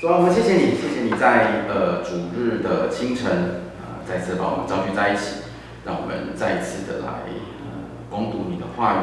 [0.00, 5.44] 主啊，我们谢谢你，谢谢你在呃主日的清晨啊、呃，再次把我们召聚在一起，
[5.84, 7.28] 让我们再一次的来
[7.60, 7.68] 呃
[8.08, 9.00] 攻读你的话语，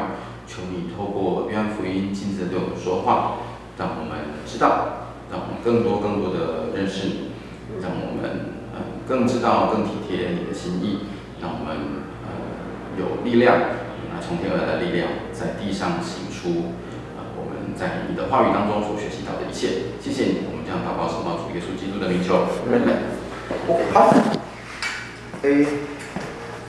[0.50, 3.38] 求你透过约翰福音亲自对我们说话，
[3.78, 7.30] 让我们知道，让我们更多更多的认识你，
[7.78, 11.06] 让我们呃更知道更体贴你的心意，
[11.38, 13.54] 让我们呃有力量，
[14.10, 16.74] 那从天而来的力量，在地上行出。
[17.14, 20.57] 呃我们在你的话语当中所学习到的一切，谢谢你。
[20.68, 22.44] 我们将祷告奉主耶稣基督的名求。
[23.94, 24.12] 好。
[25.42, 25.66] 诶，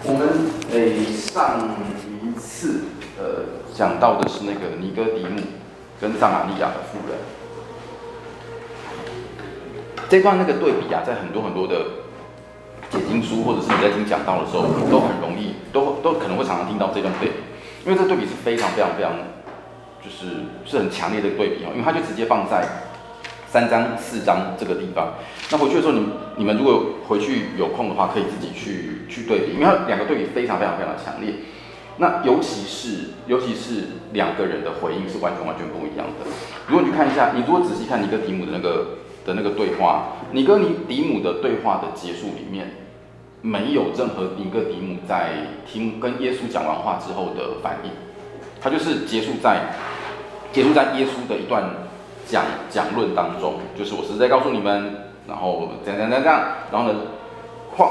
[0.03, 0.29] 我们
[0.71, 1.75] 诶上
[2.23, 2.85] 一次
[3.17, 3.43] 呃
[3.75, 5.41] 讲到的是那个尼哥底母
[5.99, 7.17] 跟撒玛利亚的妇人。
[10.07, 11.75] 这段那个对比啊，在很多很多的
[12.89, 17.35] 解经书或者是你在听讲道的时候，都很容易，都都可能会常常听到这段对比，
[17.85, 19.11] 因为这对比是非常非常非常。
[20.01, 22.65] 就是是很强烈的对比哦，因为它就直接放在
[23.51, 25.13] 三章四章这个地方。
[25.51, 26.05] 那回去的时候，你
[26.37, 31.33] 你们如果回去有空的话，可以自己去去对比，因为它两个对比非常非常非常的强烈。
[31.97, 33.83] 那尤其是尤其是
[34.13, 36.29] 两个人的回应是完全完全不一样的。
[36.67, 42.71] 如果你看一下，你如果仔细看尼哥底母的那个的那个对话，你跟尼哥底母的对话的结束里面，
[43.41, 45.31] 没有任何尼哥底母在
[45.65, 47.89] 听跟耶稣讲完话之后的反应。
[48.61, 49.73] 他就是结束在
[50.53, 51.63] 结束在耶稣的一段
[52.29, 56.41] 讲讲论当中，就是我实在告诉你们，然后这样这样这样，
[56.71, 56.99] 然后呢，
[57.75, 57.89] 旷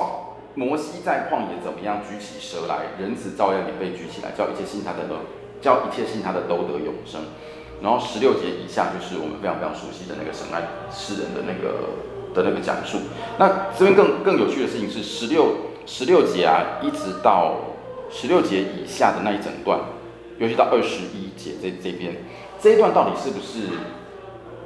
[0.54, 5.16] 摩西在旷野怎么样举起蛇来，人子照样也被举起来，叫一切信他的都
[5.60, 7.20] 叫一切信他的都得永生。
[7.82, 12.98] 然后十六节以下就是我们非常非常熟悉的那个神爱世人的那个的那个讲述。
[13.38, 15.54] 那这边更更有趣的事情是十六
[15.86, 17.54] 十六节啊，一直到
[18.10, 19.78] 十六节以下的那一整段。
[20.38, 22.14] 尤其到二十一节这这边，
[22.60, 23.66] 这一段到底是不是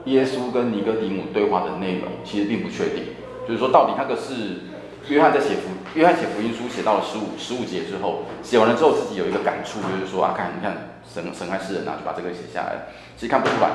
[0.04, 3.14] 耶稣跟尼哥底母对话的内容，其实并不确定。
[3.46, 4.66] 就是说，到底那个是
[5.08, 12.88] 约翰在写福约翰写福音书写到了十五十五节之后，写完了之后自己有一个感触，就是说啊，看你看神神爱世人啊，就把这个写下来。
[13.16, 13.70] 其实看不出来。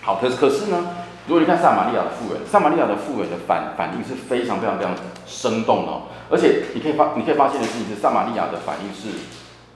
[0.00, 0.96] 好，可是可是呢，
[1.26, 4.94] 如果你看撒玛利亚的妇人，撒玛利亚的妇人的反反应是非常非常非常
[5.26, 9.08] 生动哦，而且你可以发你可以发现的事情是，撒玛利亚的反应是。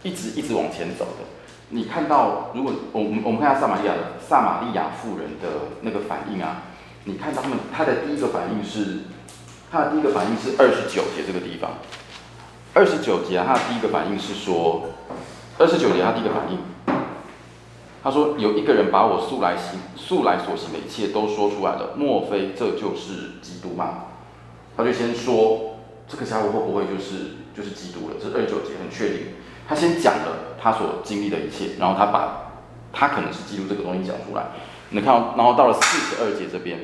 [0.05, 1.27] 一直一直往前走的，
[1.71, 6.63] 你看到，如果我们我们看下撒玛利亚的撒玛利亚妇人的那个反应啊，
[7.05, 9.01] 你看他们他的第一个反应是，
[9.71, 11.73] 他的第一个反应是二十九节这个地方，
[12.73, 14.87] 二十九节啊，他的第一个反应是说，
[15.59, 16.59] 二十九节他第一个反应，
[18.03, 24.05] 他说有一个人把我素来行素来所行的一切都说出来了，莫非这就是基督吗？
[24.75, 25.77] 他就先说
[26.09, 28.15] 这个家伙会不会就是就是基督了？
[28.19, 29.27] 这二十九节很确定。
[29.69, 32.53] 他先讲了他所经历的一切，然后他把
[32.91, 34.47] 他可能是基督这个东西讲出来。
[34.91, 36.79] 你看，然后到了四十二节这边，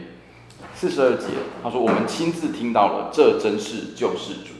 [0.75, 1.28] 四十二节
[1.62, 4.53] 他说：“我们亲自听到了，这真是救世主。”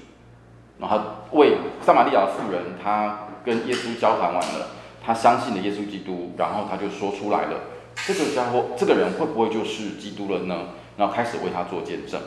[0.81, 4.69] 然后他为撒玛利亚妇人，他跟耶稣交谈完了，
[5.05, 7.61] 他相信了耶稣基督，然后他就说出来了
[8.09, 12.19] ：“这个家伙，这个人会不会就是基督了呢？”然后开始为他做见证。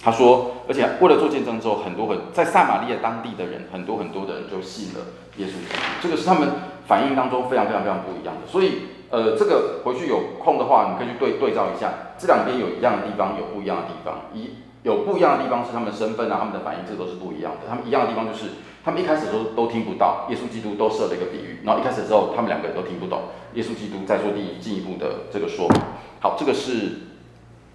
[0.00, 5.00] 他说，而且为了做见证之后，很多很在撒玛利亚当地的人，很多很多的人就信了
[5.36, 5.74] 耶稣基督。
[6.00, 6.48] 这个是他们
[6.86, 8.46] 反应当中非常非常非常不一样的。
[8.46, 14.30] 所以，呃，这个回去有空的话，你可以去对对照一下，这两边有一样的地方，有不一样的地方。
[14.32, 14.50] 一
[14.84, 17.66] 有不一样的地方是他们身份啊，他们的反应，这都是不一样的。
[17.68, 18.50] 他们一样的地方就是，
[18.84, 23.22] 他们一开始都都听不到，耶稣基督都设了一个比喻，然后一开始之后，他们两个人都听不懂，
[23.54, 25.74] 耶稣基督在做第进一步的这个说法。
[26.20, 27.10] 好，这个是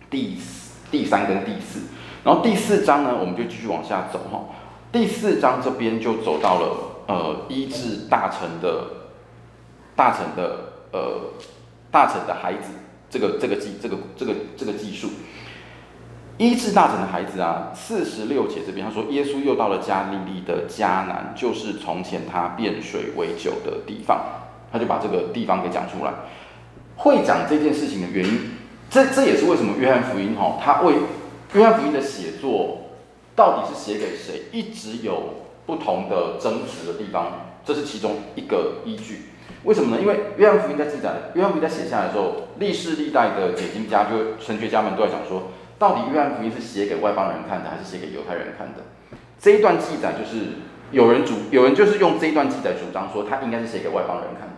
[0.09, 0.38] 第
[0.89, 1.81] 第三跟第四。
[2.23, 4.45] 然后第四章呢，我们就继续往下走哈。
[4.91, 8.85] 第四章这边就走到了呃医治大臣的
[9.95, 11.31] 大臣的呃
[11.91, 12.72] 大臣的孩子
[13.09, 15.09] 这个这个技这个这个这个技术。
[16.38, 24.19] 医治大臣的孩子啊，四十六节这边他说，耶稣又到了加利利的迦南，就是从前他变水为酒的地方，
[24.72, 26.12] 他就把这个地方给讲出来。
[26.95, 28.51] 会讲这件事情的原因，
[28.89, 30.95] 这这也是为什么约翰福音哈，他为
[31.53, 32.79] 约翰福音的写作
[33.35, 37.31] 到底是写给谁，一直有不同的争执的地方，
[37.63, 39.25] 这是其中一个依据。
[39.63, 40.01] 为什么呢？
[40.01, 48.81] 因为约翰福音在记载，约翰福音在写下来的时候，历世历代的解经家，就神学家们都在讲说，到底约翰福音是写给外邦人看的，还是写给犹太人看的？
[49.39, 50.57] 这一段记载就是
[50.91, 54.57] 有人主，有人就是用这一段记载主张说，他应该是写给外邦人看的，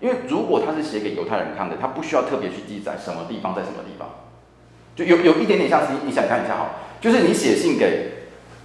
[0.00, 4.08] 因为如果他是写给犹太人看的，他不需要特别去记载什么地方在什么地方。
[4.94, 8.12] 就有有一点点像是，你想看一下哈，就是你写信给，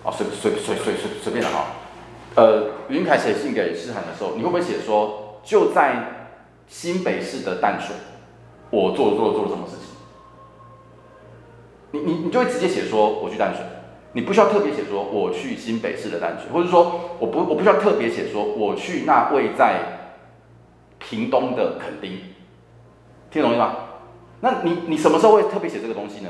[0.03, 1.67] 哦，随随随随随随便的哈，
[2.35, 6.29] 呃，云凯写信给诗涵的时候，你会不会写说，就在
[6.67, 7.95] 新北市的淡水，
[8.69, 9.87] 我做做了做了什么事情？
[11.91, 13.63] 你你你就会直接写说我去淡水，
[14.11, 19.79] 你不需要特别写说我去新北市的淡水，或者说我不我不需要特别写说我去那位在
[20.99, 22.19] 屏东的垦丁，
[23.31, 23.75] 听懂意思吗？
[24.41, 26.29] 那你你什么时候会特别写这个东西呢？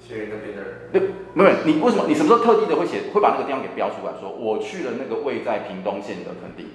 [0.00, 0.74] 写给那边的人。
[0.92, 1.02] 对，
[1.34, 6.66] 没有，你为什么你什么时候特地的会写会把那个地方给标出来说我去了那个位在屏东县的垦丁？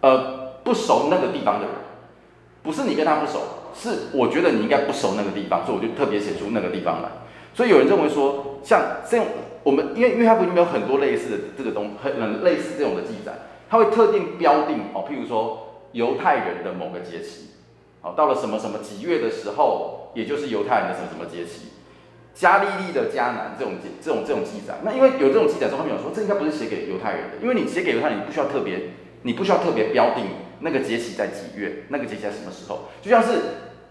[0.00, 1.74] 呃，不熟那个地方的人，
[2.62, 3.40] 不是你跟他不熟，
[3.74, 7.08] 是我觉得你应该不熟那个地方，所以我就特别写出那个地方来。
[7.52, 8.80] 所以有人认为说，像
[9.10, 9.26] 这种
[9.64, 13.32] 我们因为约翰福音有很多类似的这个东很很类似这种的记载，
[13.68, 17.47] 他会特定标定哦，譬如说犹太人的某个节期，
[18.02, 21.68] 哦，到了什么什么几月的时候，也就是犹太人的什么什么节期，
[22.34, 24.78] 加利利的迦南这种这种这种记载。
[24.82, 28.90] 那因为有这种记载之后，他们有说这应该不是写给犹太人的，因为你写给犹太人，你不需要特别。
[29.22, 30.26] 你不需要特别标定
[30.60, 33.30] 那个节期在几月，那个节期在什么时候，就像是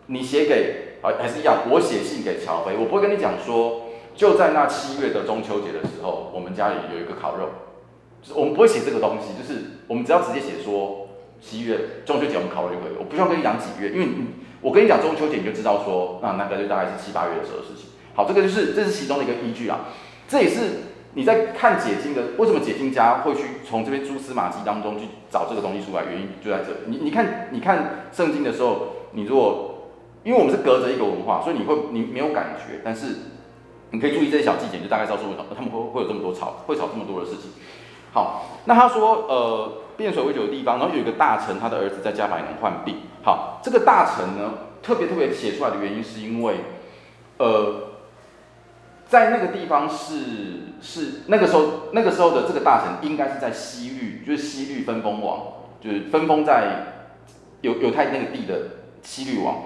[0.06, 7.50] 你写给啊，还是一样，我写信给乔飞，我不会跟你讲说，就在那七月的中秋节的时候，我们家里有一个烤肉，
[8.36, 11.07] 我们不会写这个东西，就是我们只要直接写说
[11.42, 14.08] 七月中秋节我们考虑就可以，我不需要跟你讲几月，因为
[14.62, 17.90] 我跟你讲中秋节你就知道说，那那个就大概是七八月的时候的事情。
[18.16, 19.86] 好，这个就是这是其中的一个依据啊，
[20.28, 20.62] 这也是。
[21.14, 26.04] 你在看解经的，为什么解经家会去从这边蛛丝马迹当中去找这个东西出来？
[26.04, 26.78] 原因就在这里。
[26.86, 29.90] 你你看，你看圣经的时候，你如果
[30.24, 33.16] 因为我们是隔着一个文化，所以你会你没有感觉，但是
[33.90, 37.50] 你可以注意这些小细节，就大概知道说为什么他们会会有这么多吵，会吵这么多的事情。
[38.14, 42.98] 好，那他说呃，变水为酒的地方，然后有一个大臣，他的儿子在加百农患病。
[43.24, 46.58] 好，这个大臣呢，特别特别写出来的原因是因为
[47.38, 47.84] 呃。
[49.10, 51.62] 在那个地方是是那个时候
[51.94, 55.44] 那个时候的这个大臣应该是在西域，就是西域分封王，
[55.80, 57.06] 就是分封在
[57.62, 58.60] 犹犹太那个地的
[59.02, 59.60] 西律王，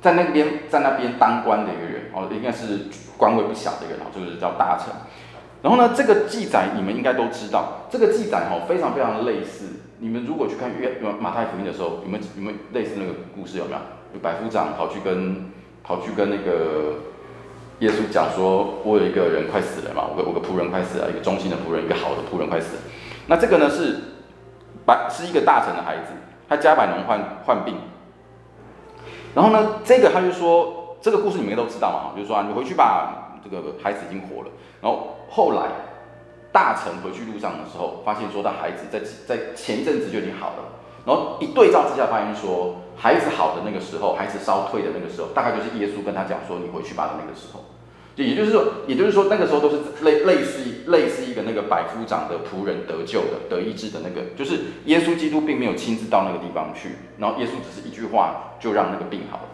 [0.00, 4.94] 在那边在那边当官的一个人哦，应该是官位不小的一个人，就是叫大臣。
[5.62, 9.66] 然后呢，这个记载你们应该都知道，这个记载哦非常非常类似。
[9.98, 13.78] 你们如果去看约马太福音的时候，有没有有没有类似那个故事有没有？
[14.12, 15.50] 就百夫长跑去跟
[15.82, 16.94] 跑去跟那个。
[17.78, 22.82] 耶稣讲说：“我有一个人快死了嘛，我个我个仆人快死了，一个忠心的仆人，一个好的仆人快死了。
[23.26, 23.98] 那这个呢是
[24.86, 26.12] 百是一个大臣的孩子，
[26.48, 27.74] 他加百农患患病。
[29.34, 34.50] 然后呢，这个他就说，这个故事你们都知道嘛，就是说啊，你回去吧，这个孩子已经活了。
[34.80, 35.62] 然后后来
[36.52, 40.64] 大臣回去路上的时候，发现说他孩子在在前一阵子就已经好了。
[41.06, 47.64] 然后一对照之下，发现说孩子好的那个时候，孩子烧退的那个时候，大概就是耶稣跟他讲说你回去吧的那个时候。”
[48.14, 59.44] 就也就是说，也就是说，那个时候都是类类似类似一个那个百夫长的仆人得救的得医治的那个，就是耶稣基督并没有亲自到那个地方去，然后耶稣只是一句话就让那个病好了。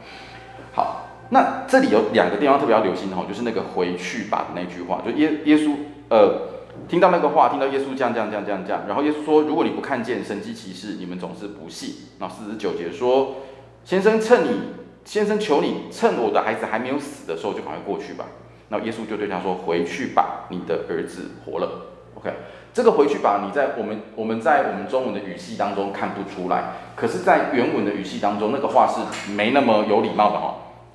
[0.72, 5.72] 好，那这里有两个地方特别要留心哈，就是那个回去吧的那句话，就耶耶稣
[6.08, 6.48] 呃
[6.88, 11.94] 听到那个话，听到耶稣这样这样这样这样这样，然后耶稣说，如果你不看见神迹奇事，你们总是不信。
[12.18, 13.36] 那四十九节说，
[13.84, 14.60] 先生趁你
[15.04, 18.24] 先生求你趁我的孩子还没有死的时候就赶快过去吧。
[18.70, 22.30] 那耶稣就对他说：“回去吧，你的儿子活了。” OK，
[22.74, 30.38] 这个“回去吧”，你在我们我们在我们中文的语气当中看不出来，可是，在原文的语气当中，那个话是没那么有礼貌的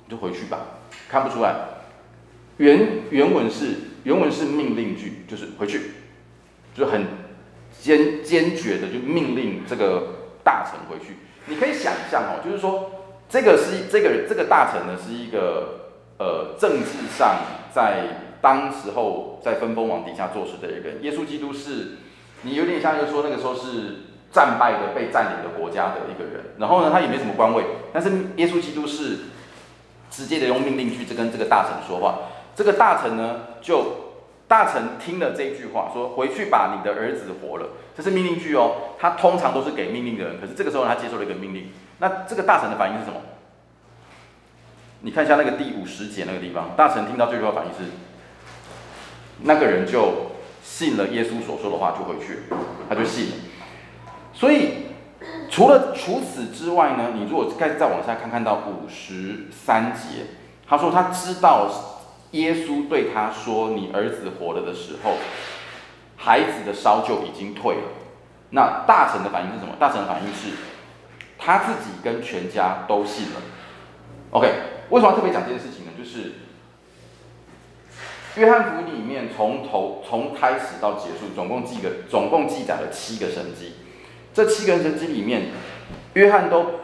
[0.08, 0.58] 就回去吧，
[1.08, 1.54] 看不出来。
[2.58, 3.74] 原原文是
[4.04, 5.92] 原文是命令句，就是回去，
[6.74, 7.06] 就很
[7.80, 10.08] 坚坚决的就命令这个
[10.42, 11.16] 大臣回去。
[11.46, 12.90] 你可以想象哦，就是说
[13.28, 15.80] 这个是这个这个大臣呢是一个。
[16.16, 17.40] 呃，政治上
[17.74, 21.96] 在当时候在分封王底下做事的一个人，耶稣基督是，
[22.42, 23.96] 你有点像就是说那个时候是
[24.30, 29.18] 战败的被占领的国家的一个人，然后呢，他也没什么官位，但是耶稣基督是
[30.14, 32.18] 直接的用命令句子跟这个大臣说话，
[32.54, 34.12] 这个大臣呢就
[34.46, 37.66] 大臣听了这句话说，回去把你的儿子活了，
[37.96, 43.16] 这是命令句哦，他通常都是给命令的人，可是这个时候他接受了一个命令，那这个大臣的反应是什么？
[45.00, 47.90] 你看一下那个第五十节那个地方，大臣听到这句话反应是，
[49.40, 50.30] 那个人就
[50.62, 52.44] 信了耶稣所说的话，就回去，
[52.88, 53.32] 他就信了。
[54.32, 54.86] 所以
[55.50, 60.26] 除了除此之外呢，你如果再再往下看，看到五十三节，
[60.66, 61.70] 他说他知道
[62.32, 65.12] 耶稣对他说你儿子活了的时候，
[66.16, 67.82] 孩子的烧就已经退了。
[68.50, 69.74] 那大臣的反应是什么？
[69.78, 70.56] 大臣的反应是，
[71.38, 73.40] 他自己跟全家都信了。
[74.30, 74.48] OK。
[74.90, 75.92] 为什么要特别讲这件事情呢？
[75.96, 76.34] 就是
[78.36, 83.72] 约翰福音里面从头从开始到结束，总共记个总共记载了七个神迹。
[84.34, 85.44] 这七个神迹里面，
[86.14, 86.80] 约翰都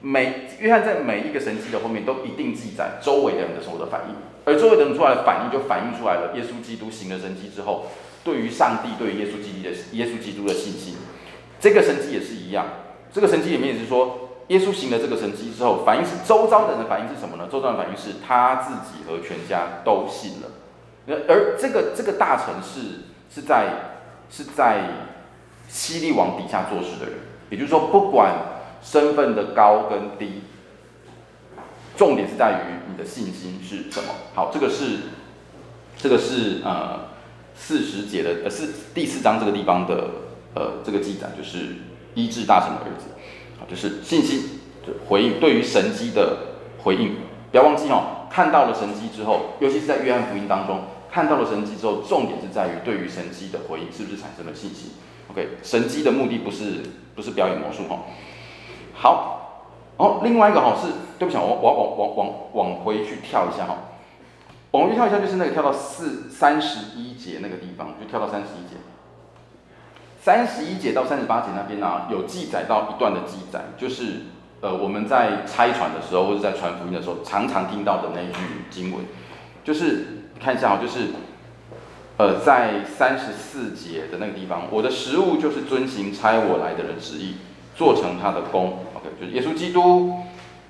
[0.00, 4.14] 每约翰在每一个神迹的后面都一定记载周围的人的所有的反应，
[4.44, 7.86] 而周围的人出来的反应就反映出来了耶稣基督行了神迹之后，
[8.22, 10.96] 对于上帝对于耶稣基督的耶稣基督的信心。
[11.58, 12.66] 这个神迹也是一样，
[13.12, 17.48] 这个神迹里面也是说，耶稣行了这个神迹之后，反应是周遭的人的反应是什么呢？
[17.50, 20.48] 周遭的反应是他自己和全家都信了。
[21.28, 23.04] 而这个这个大城市
[23.34, 23.66] 是在
[24.30, 24.84] 是在
[25.70, 27.14] 犀利往底下做事的人，
[27.48, 28.34] 也就是说，不管
[28.82, 30.42] 身份的高跟低，
[31.96, 34.12] 重点是在于你的信心是什么。
[34.34, 34.98] 好，这个是
[35.96, 37.08] 这个是呃
[37.54, 40.10] 四十节的呃是第四章这个地方的
[40.54, 41.76] 呃这个记载，就是
[42.14, 43.06] 医治大神的儿子，
[43.60, 47.14] 好，就是信心就回应对于神迹的回应。
[47.52, 50.80] 不要忘记哦，看到了神迹之后，尤其是在约翰福音当中。
[51.12, 54.92] 看到了神迹之后，重点是在于对于神迹的回应是不是产生了信心
[55.30, 56.82] ？OK，神迹的目的不是
[57.14, 58.00] 不是表演魔术哈。
[58.92, 63.78] 好，哦，另外一个哈是，对不起，我我往往往往回去跳一下哈，
[64.72, 68.76] 往回去跳一下就是那个跳到四三十一节那个地方，就跳到三十一节。
[70.20, 74.26] 三十一节到三十八节那边呢、啊，有记载到一段的记载，就是
[74.60, 79.04] 呃我们在拆船的时候或者在传福音的时候，常常听到的那一句经文，
[79.62, 80.16] 就是。
[80.42, 81.08] 看一下啊，就是，
[82.20, 87.36] 呃，在三十四节的那个地方，我的食物就是遵行差我来的人旨意，
[87.74, 88.80] 做成他的工。
[88.92, 90.12] OK，就是耶稣基督，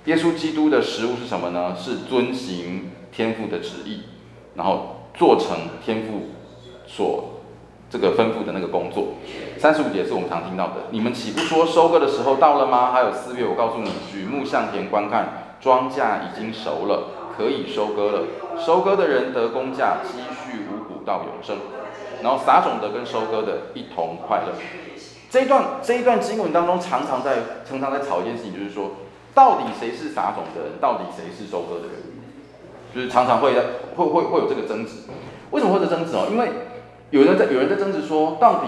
[0.05, 1.75] 耶稣基督的食物是什么呢？
[1.77, 4.03] 是遵行天父的旨意，
[4.55, 6.29] 然后做成天父
[6.87, 7.41] 所
[7.91, 9.15] 这个吩咐的那个工作。
[9.59, 12.93] 三十五节是我们常听到的，你们岂不说收割的时候到了吗？
[12.93, 17.17] 还有四月，我告诉你，举目向田观看，庄稼已经熟了。
[17.37, 18.23] 可以收割了，
[18.59, 20.19] 收割的人得工价，积
[21.05, 21.57] 到永生。
[22.23, 24.53] 然后撒种的跟收割的一同快乐。
[25.31, 28.91] 这一段这一段经文当中，常常在常常在吵一件事情，就是说，
[29.35, 31.97] 到底谁是撒种的人，到底谁是收割的人，
[32.95, 33.63] 就是常常会在
[33.97, 35.05] 会会会有这个争执。
[35.51, 36.27] 为什么会有争执哦？
[36.31, 36.51] 因为
[37.11, 38.67] 有人在有人在争执说，到底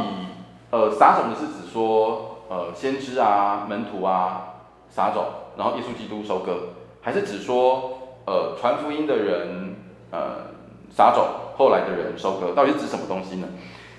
[0.70, 4.54] 呃撒种的是指说呃先知啊门徒啊
[4.88, 5.24] 撒种，
[5.56, 6.56] 然后耶稣基督收割，
[7.02, 7.98] 还是指说？
[8.24, 9.74] 呃，传福音的人，
[10.12, 10.46] 呃，
[10.94, 13.48] 撒种，后来的人收割，到底是指什么东西呢？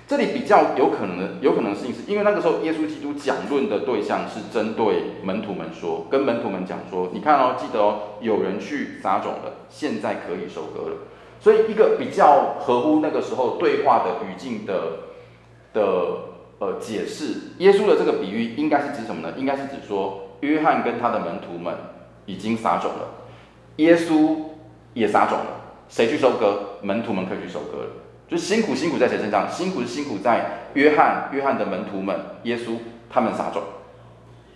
[0.06, 10.96] 这里比较有可能的，有可能性是因为那个时候耶稣基督讲论的对象是针对门徒们说，跟门徒们讲说，你看哦，记得哦，有人去撒种了，现在可以收割了。
[11.40, 14.74] 所以一个比较合乎那个时候对话的语境的
[15.72, 15.82] 的
[16.58, 19.34] 呃解释，耶稣的这个比喻应该是指什么呢？
[19.38, 21.74] 应该是指说，约翰跟他的门徒们
[22.26, 23.08] 已经撒种了。
[23.76, 24.36] 耶稣
[24.92, 25.46] 也撒种了，
[25.88, 26.60] 谁去收割？
[26.84, 27.90] 门徒们可以去收割了。
[28.28, 29.50] 就辛苦辛苦在谁身上？
[29.50, 32.14] 辛苦是辛苦在约翰，约翰的门徒们，
[32.44, 32.76] 耶稣
[33.10, 33.62] 他们撒种，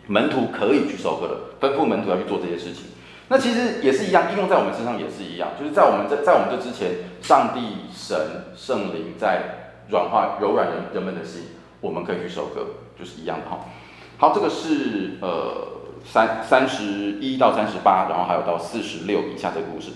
[0.06, 2.84] 门徒可以去收割了，吩咐门徒要去做这些事情。
[3.28, 8.16] 那其实也是一样，应用在我们身上也是一样，就是在我们在在我们这之前，上帝神
[8.54, 11.42] 圣灵在软化柔软人人们的心，
[11.80, 12.66] 我们可以去收割，
[12.98, 13.60] 就是一样的哈。
[14.18, 15.74] 好，这个是呃。
[16.04, 16.84] 三三十
[17.20, 19.90] 一到三十八，然后还有到四十六以下这个故事，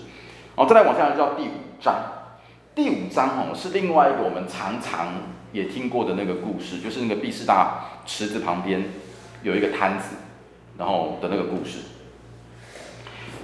[0.53, 1.95] 然后再来往下就到第五章。
[2.75, 5.13] 第五章哦是另外一个我们常常
[5.51, 8.83] 也听过的那个故事，就是那个毕士大池子旁边
[9.43, 10.15] 有一个摊子，
[10.79, 11.79] 然后的那个故事。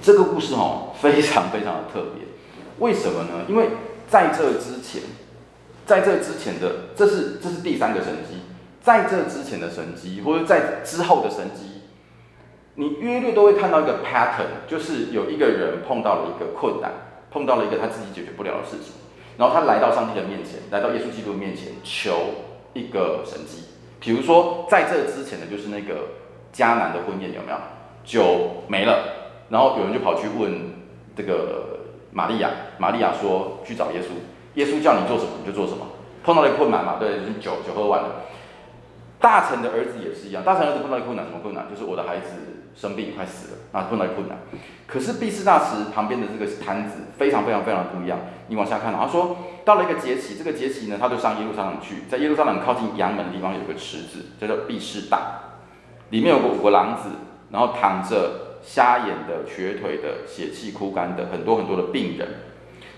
[0.02, 2.24] 这个故事哦非常非常的特别，
[2.80, 3.44] 为什么呢？
[3.48, 3.68] 因为
[4.08, 5.02] 在这之前，
[5.86, 8.38] 在这之前的这是这是第三个神迹，
[8.82, 11.82] 在这之前的神迹，或者在之后的神迹。
[12.74, 16.90] 你约略都会看到一个 pattern，就是有一个人碰到了一个困难，
[17.30, 18.94] 碰到了一个他自己解决不了的事情，
[19.40, 22.12] 然后他来到上帝的面前，来到耶稣基督的面前求
[22.74, 23.64] 一个神迹。
[23.98, 26.08] 比如说在这之前的就是那个
[26.52, 27.56] 迦南的婚宴有没有？
[28.04, 28.98] 酒没了，
[29.48, 30.74] 然后有人就跑去问
[31.16, 31.80] 这个
[32.12, 34.12] 玛利亚，玛利亚说去找耶稣，
[34.56, 35.86] 耶稣叫你做什么你就做什么。
[36.22, 38.26] 碰到了困难嘛，对，酒酒喝完了。
[39.18, 41.64] 大臣的儿子也是一样，大臣儿子碰到一个困难，什么困难？
[41.70, 42.59] 就是我的孩子。
[42.80, 44.38] 生病快死了，那碰到困难。
[44.86, 48.18] 可是毕士大池旁边的这个摊子非常非常非常不一样。
[48.48, 55.58] 你往下看，他说到了一个节期，这个节期呢，他就上耶路撒冷去，在耶路撒冷靠近阳门的地方有个池子，叫做毕士大，
[56.08, 57.10] 里面有个五个廊子，
[57.50, 62.28] 然后躺着瞎眼的、瘸腿的、血气枯干的很多很多的病人。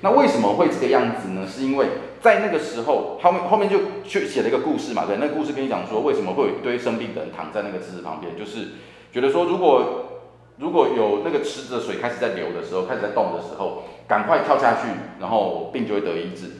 [0.00, 1.44] 那为什么会这个样子呢？
[1.46, 1.88] 是因为
[2.20, 8.68] 在那个时候，后面后面就去写了一个故事嘛，对，那个故事跟你讲说，为什么会有一堆生病的人躺在那个池子旁边，就是。
[9.12, 10.08] 觉得说，如果
[10.56, 14.88] 如果有那个池子的水开始在流的时候，开始在动的时候，赶快跳下去，
[15.20, 16.50] 然后病就会得医治。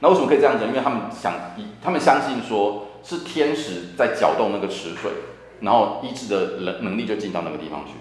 [0.00, 0.64] 那为什么可以这样子？
[0.66, 1.32] 因为他们想，
[1.82, 5.10] 他们相信说是天使在搅动那个池水，
[5.60, 7.92] 然后医治的能能力就进到那个地方去。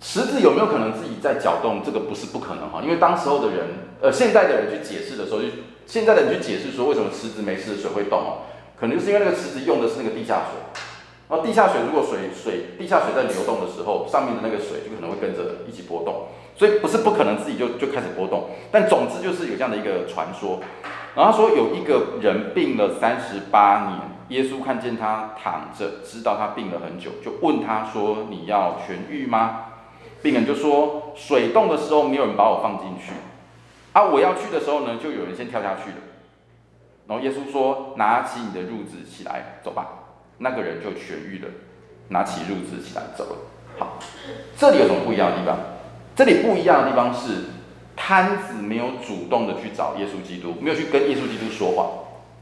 [0.00, 1.82] 池子有没有可能自己在搅动？
[1.84, 3.66] 这个不是不可能哈，因为当时候的人，
[4.00, 5.48] 呃，现在的人去解释的时候，就
[5.86, 8.38] 现在的人去解释说为什么池子没事的水会动，
[8.78, 10.82] 可能就是因为那个池子用的是那个地下水，
[11.28, 20.60] 然后地下水如果水水地下水在流动的时候，上面的那个水就可能会跟着一起波动，所以不是不可能自己就就开始波动，但总之就是有这样的一个传说。
[21.16, 23.88] 然后他说有一个人病了三十八
[24.28, 29.64] 年，耶稣看见他躺着，知道他病了很久，就问他说：“你要痊愈吗？”
[30.22, 33.12] 病人就说：“水动的时候没有人把我放进去，
[33.94, 35.96] 啊，我要去的时候呢，就有人先跳下去了。”
[37.08, 40.04] 然后耶稣说：“拿起你的褥子起来走吧。”
[40.38, 41.48] 那个人就痊愈了，
[42.08, 43.36] 拿起褥子起来走了。
[43.78, 43.98] 好，
[44.56, 45.58] 这里有什么不一样的地方？
[46.14, 47.56] 这里不一样的地方是。
[47.98, 51.88] 摊子没有主动的去找耶稣基督，没有去跟耶稣基督说话，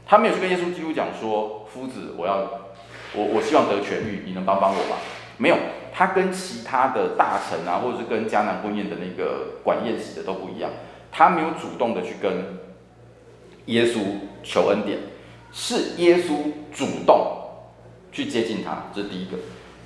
[0.05, 2.39] 他没有去跟耶稣基督讲说：“夫子，我要，
[3.13, 4.97] 我我希望得痊愈，你能帮帮我吗？”
[5.39, 5.55] 没有，
[5.93, 10.69] 他跟其他的大臣啊，或者是跟迦南婚宴的那个管宴席的都不一样，
[11.09, 12.59] 他没有主动的去跟
[13.67, 13.99] 耶稣
[14.43, 14.99] 求恩典，
[15.53, 17.34] 是耶稣主动
[18.15, 19.37] 去接近他，这是第一个。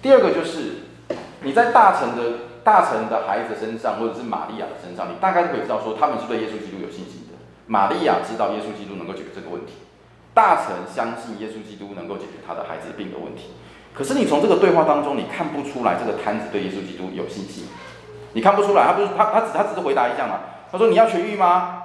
[0.02, 0.84] 第二个就是
[1.42, 2.48] 你在大臣的。
[2.62, 7.34] 大臣的孩子身上，或者是玛利亚的身上，你大概就可以知道说，他们是对耶稣基督有信心的。
[7.66, 9.74] 玛利亚知道耶稣基督能够解决这个问题，
[10.36, 13.54] 大臣相信耶稣基督能够解决他的孩子病的问题。
[13.94, 17.66] 可是你从这个对话当中，你看不出来这个瘫子对耶稣基督有信心，
[18.34, 20.42] 你看不出来，他不是他他只他只是回答一下嘛？
[20.70, 21.82] 他说你要痊愈吗？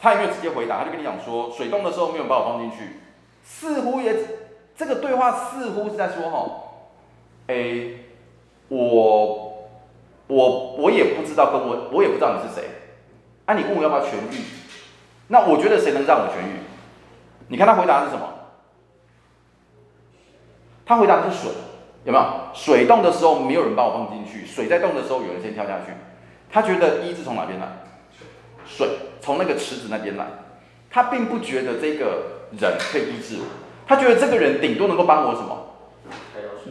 [0.00, 3.00] 他也没有直接回答，他就跟你讲说，水冻的时候没有把我放进去，
[3.42, 4.14] 似乎也
[4.76, 6.90] 这个对话似乎是在说吼，
[7.48, 8.00] 诶，
[8.68, 9.40] 我。
[10.26, 12.66] 我我也不知道，跟我我也不知道你是谁，
[13.44, 14.40] 啊，你问我要不要痊愈？
[15.28, 16.64] 那我觉得谁能让我痊愈？
[17.48, 18.26] 你看他回答的是什么？
[20.86, 21.52] 他回答的是水，
[22.04, 22.24] 有没有？
[22.54, 25.92] 水动的时候没有人把我放进去，水在动的时候有人先跳下去。
[26.50, 27.66] 他觉得医治从哪边来？
[28.64, 28.88] 水
[29.20, 30.24] 从那个池子那边来。
[30.88, 33.44] 他并不觉得这个人可以医治我，
[33.86, 35.66] 他觉得这个人顶多能够帮我什么？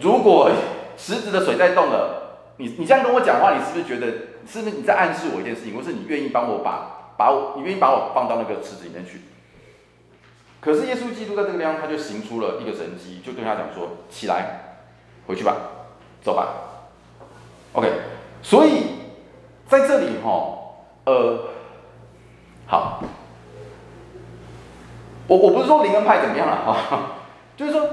[0.02, 0.52] 如果
[0.98, 2.20] 池子的水在动了。
[2.58, 4.08] 你你这样跟我讲话，你是不是觉得
[4.48, 9.22] 是不是你在暗示我一件事情，或是你愿意帮我把把我你愿意把我放到那个池子里面去？
[10.62, 14.78] 可是耶稣基督在这个地方，他就行出了一个神迹，就对他讲说：“起来，
[15.26, 15.56] 回去吧，
[16.22, 16.54] 走吧。”
[17.74, 17.92] OK，
[18.44, 18.84] 所以
[19.68, 20.30] 在这里哈，
[21.06, 21.50] 呃，
[22.68, 23.04] 好，
[25.28, 27.00] 我我不是说灵恩派怎么样了哈，
[27.58, 27.90] 就是说。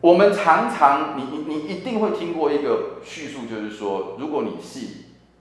[0.00, 4.88] 我们常常，你你你一定会听过一个叙述，就是说，如果你信，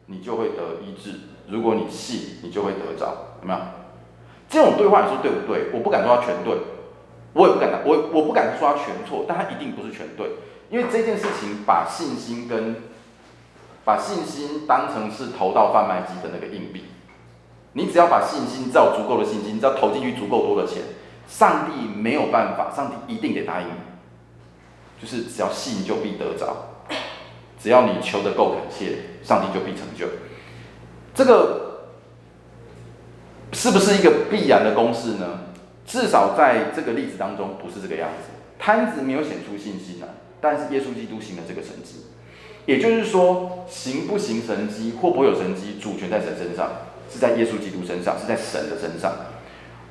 [0.07, 1.11] 你就会得医治；
[1.47, 3.05] 如果你信，你就会得着，
[3.43, 3.59] 有没有？
[4.49, 5.69] 这种对话你说对不对？
[5.71, 6.57] 我不敢说它全对，
[7.33, 10.31] 我也不敢，我我不敢说它全错，但它一定不是全对，
[10.71, 12.77] 因为这件事情把信心跟
[13.85, 16.85] 把信心当成是投到贩卖机的那个硬币，
[17.77, 20.81] 你只要把信心造足够的信心，只要投进去足够多的钱，
[21.27, 23.71] 上帝没有办法，上帝一定得答应你。
[24.99, 26.69] 就是只要信就必得着，
[27.61, 30.07] 只要你求得够恳切，上帝就必成就。
[31.13, 31.91] 这个
[33.53, 35.41] 是不是一个必然的公式呢？
[35.85, 38.31] 至少在这个例子当中不是这个样子。
[38.57, 40.07] 摊子没有显出信心来，
[40.41, 42.07] 但是耶稣基督行了这个神迹。
[42.65, 46.69] 也就是说，行不行神迹或不会有神迹，主权在神身上，
[47.09, 49.13] 是在耶稣基督身上，是在神的身上。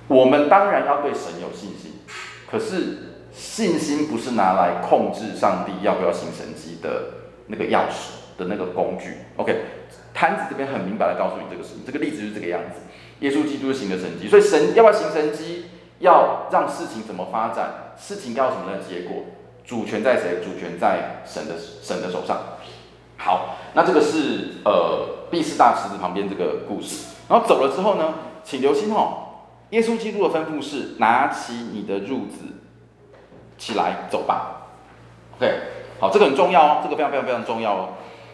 [0.09, 2.00] 我们当然要对神有信心，
[2.50, 3.12] 可是。
[3.37, 6.88] 信心不是拿来控制上帝要不要行神迹的
[7.48, 9.12] 那个钥匙的那个工具。
[9.37, 9.61] OK，
[10.14, 12.81] 瘫子这边很明白的告诉你这个事情，这个例子就是这个样子。
[13.20, 15.66] 耶稣基督行的神迹，所以神要不要行神迹，
[15.98, 19.24] 要让事情怎么发展，事情要什么样的结果，
[19.66, 20.42] 主权在谁？
[20.42, 22.40] 主权在神的神的手上。
[23.18, 27.07] 好，那这个是呃第四大池子旁边这个故事。
[27.29, 29.29] 然后走了之后呢，请留心哦，
[29.71, 32.45] 耶稣基督的吩咐是拿起你的褥子。
[33.59, 34.67] 起来，走吧。
[35.39, 35.61] OK，
[35.99, 37.89] 好，这个很重要哦，这个非常非常非常重要哦。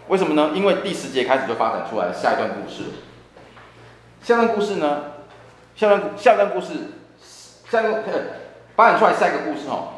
[0.08, 0.50] 为什么呢？
[0.52, 2.82] 因为第十节开始就发展出来下一段故事。
[4.20, 5.04] 下段故事呢？
[5.76, 6.72] 下段下段故事，
[7.70, 8.02] 下一个
[8.74, 9.90] 发展出来下一个故事哦。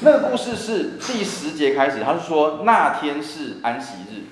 [0.00, 4.24] 那个故事是第十节开始，他是说那天是安息日。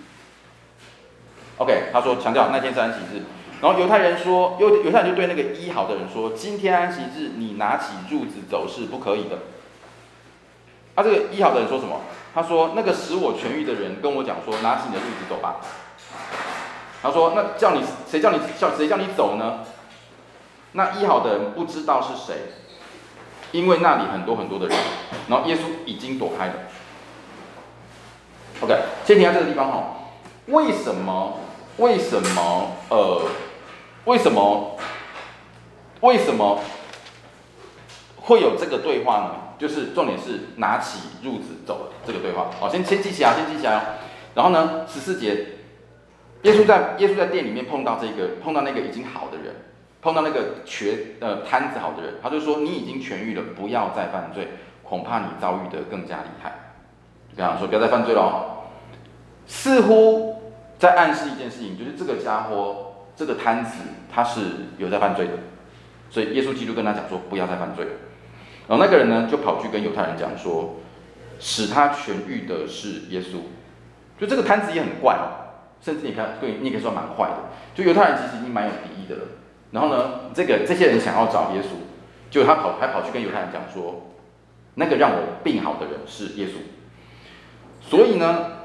[1.61, 3.21] OK，他说强调那天是安息日。
[3.61, 9.37] 然后犹太人说，犹犹太人就对那个医好的人说：“今天安息日，你拿起褥子走是不可以的。”
[10.97, 12.01] 啊，这个医好的人说什么？
[12.35, 15.57] 他说：“那个使我痊愈的人跟我讲说，拿起你的褥子走吧。”
[17.03, 19.59] 他说：“那叫你谁叫你叫谁叫你走呢？”
[20.73, 22.55] 那医好的人不知道是谁，
[23.53, 24.79] 因为那里很多很多的人。
[25.29, 26.55] 然后耶稣已经躲开了。
[28.63, 29.97] OK，先停在这个地方哈。
[30.47, 31.41] 为什么？
[31.79, 32.77] 为什么？
[32.91, 33.23] 呃，
[34.05, 34.77] 为什么？
[36.01, 36.59] 为什么
[38.17, 39.35] 会有这个对话呢？
[39.59, 42.51] 就是重点是拿起褥子走了这个对话。
[42.59, 43.81] 好，先先记起来，先记起来哦。
[44.35, 45.47] 然后呢，十四节，
[46.43, 49.55] 耶稣在耶稣在店里面碰到这个碰到那个已经好的人，
[50.01, 54.49] 碰到那个瘸呃瘫子好的人，他就说：“你已经痊愈了，不要再犯罪，
[54.83, 56.53] 恐怕你遭遇得更加厉害。”
[57.29, 58.65] 就这样说：“不要再犯罪了哦。”
[59.47, 60.30] 似乎
[60.81, 64.41] 在暗示一件事情，就是这个家伙，这个摊子，他是
[64.79, 65.33] 有在犯罪的，
[66.09, 67.87] 所以耶稣基督跟他讲说，不要再犯罪。
[68.67, 70.77] 然后那个人呢，就跑去跟犹太人讲说，
[71.39, 73.41] 使他痊愈的是耶稣。
[74.19, 75.19] 就这个摊子也很怪，
[75.83, 77.37] 甚至你看，对，你可以说蛮坏的。
[77.75, 79.23] 就犹太人其实已经蛮有敌意的了。
[79.73, 81.77] 然后呢，这个这些人想要找耶稣，
[82.31, 84.13] 就他跑还跑去跟犹太人讲说，
[84.77, 86.53] 那个让我病好的人是耶稣。
[87.87, 88.60] 所以呢。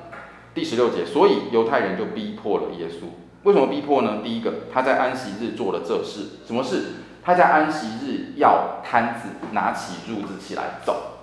[0.55, 3.03] 第十六节，所以犹太人就逼迫了耶稣。
[3.43, 4.21] 为什么逼迫呢？
[4.23, 6.39] 第一个，他在安息日做了这事。
[6.47, 6.93] 什么事？
[7.21, 11.19] 他在安息日要摊子拿起褥子起来走。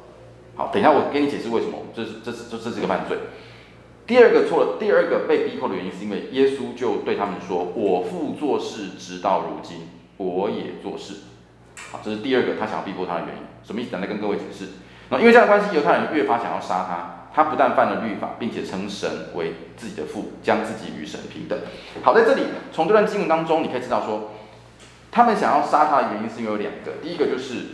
[0.54, 1.78] 好，等一下我给你解释为什么。
[1.94, 3.16] 这是这是这是这个犯罪。
[4.06, 11.14] 第二个错了，第二个被逼迫的原因是因为耶稣就对他们说：“我父做事直到如今，我也做事。”
[11.90, 13.42] 好，这是第二个他想要逼迫他的原因。
[13.64, 13.96] 什么意思？
[13.96, 14.66] 来跟各位解释。
[15.08, 17.21] 那因为这样的关系，犹太人越发想要杀他。
[17.34, 21.58] 他不但犯了律法，并且称神为自己的父，将自己与神平等。
[22.02, 22.42] 好，在这里
[22.72, 24.30] 从这段经文当中，你可以知道说，
[25.10, 26.92] 他们想要杀他的原因是因为有两个。
[27.02, 27.66] 第一个就是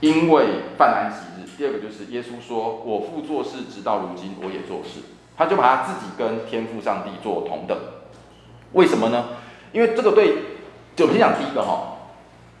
[0.00, 0.46] 因为
[0.78, 5.00] 犯安息日，第二个就是耶稣说：“我父做事，直到如今，我也做事。”
[5.36, 7.78] 他就把他自己跟天父上帝做同等。
[8.72, 9.26] 为什么呢？
[9.72, 10.34] 因为这个对，
[10.96, 11.98] 就先讲第一个哈。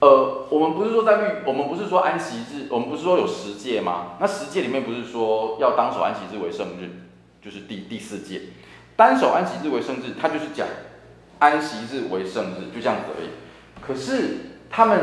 [0.00, 4.16] 呃，我们不是说在律，我们不是说安息日，我们不是说有十诫吗？
[4.18, 6.90] 那十诫里面不是说要当守安息日为圣日，
[7.42, 8.42] 就是第第四诫，
[8.96, 10.66] 单守安息日为圣日，他就是讲
[11.38, 13.28] 安息日为圣日，就这样子而已。
[13.80, 14.98] 可是他们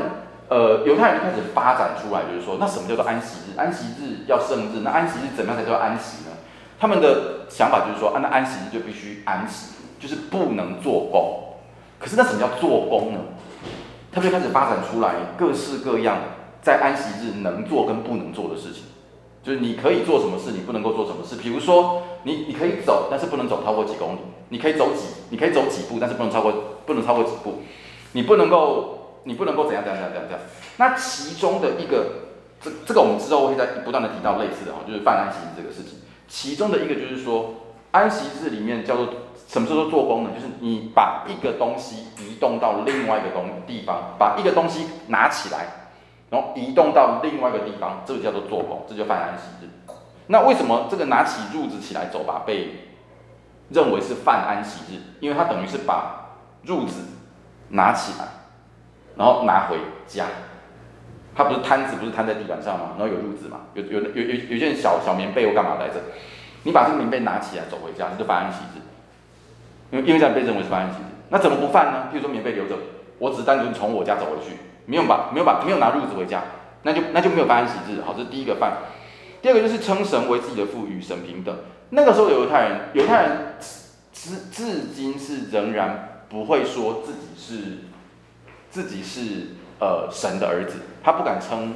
[0.49, 3.57] 呃犹太人开始发展出来，就是说，那什么叫做安息日？
[3.57, 6.31] 安息日要圣日，那安息日怎么样才叫安息呢？
[6.79, 11.55] 他们的想法就是说，啊，那安息日就必须安息，就是不能做工。
[11.97, 13.19] 可是那什么叫做工呢？
[14.15, 16.19] 他就开始发展出来各式各样
[16.61, 18.83] 在安息日能做跟不能做的事情，
[19.43, 21.35] 就是你可以做什么事，你不能够做什么事。
[21.35, 26.53] 比如说，你你可以走，但是不能走超过几公里；你可以走几，你可以走几步，但是不能超过
[26.85, 27.55] 不能超过几步。
[28.13, 30.39] 你不能够，你不能够怎样怎样怎样怎样。
[30.77, 32.05] 那其中的一个，
[32.61, 35.99] 这这个我们之后会在不断的提到类似的哈，就是犯安息日这个事情。
[36.29, 37.55] 其中的一个就是说，
[37.91, 39.09] 安息日里面叫做。
[39.47, 40.31] 什么叫做做工呢？
[40.35, 45.67] 就是你把一个东西移动到另外一个东地方，把一个东西拿起来，
[46.29, 49.69] 然后移动到另外一个地方，这个叫做做工，这就犯安息日。
[50.27, 52.87] 那为什么这个拿起褥子起来走吧，被
[53.69, 54.99] 认为是犯安息日？
[55.19, 56.31] 因为它等于是把
[56.65, 57.01] 褥子
[57.69, 58.25] 拿起来，
[59.15, 59.77] 然后拿回
[60.07, 60.25] 家。
[61.37, 62.95] 它不是摊子，不是摊在地板上吗？
[62.97, 65.95] 然后有褥子嘛，有有有有有件小小棉被，我干嘛来着？
[66.63, 68.81] 你把这个棉被拿起来走回家，这就犯安息日。
[69.95, 72.09] 因为因为这样被认为是犯安息日，那怎么不犯呢？
[72.11, 72.75] 譬如说棉被留着，
[73.17, 76.41] 我只单纯从我家走回去，没有把没有把没有拿褥子回家，
[76.83, 78.01] 那就那就没有犯安息日。
[78.05, 78.73] 好，这是第一个犯。
[79.41, 81.55] 第二个就是称神为自己的父，与神平等。
[81.91, 83.55] 那个时候犹太人，犹太人
[84.11, 87.77] 至至今是仍然不会说自己是
[88.69, 91.75] 自己是呃神的儿子，他不敢称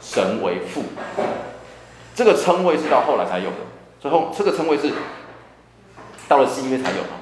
[0.00, 0.84] 神为父。
[2.14, 3.56] 这个称谓是到后来才有的，
[3.98, 4.92] 最后这个称谓是
[6.28, 7.21] 到了新约才有的。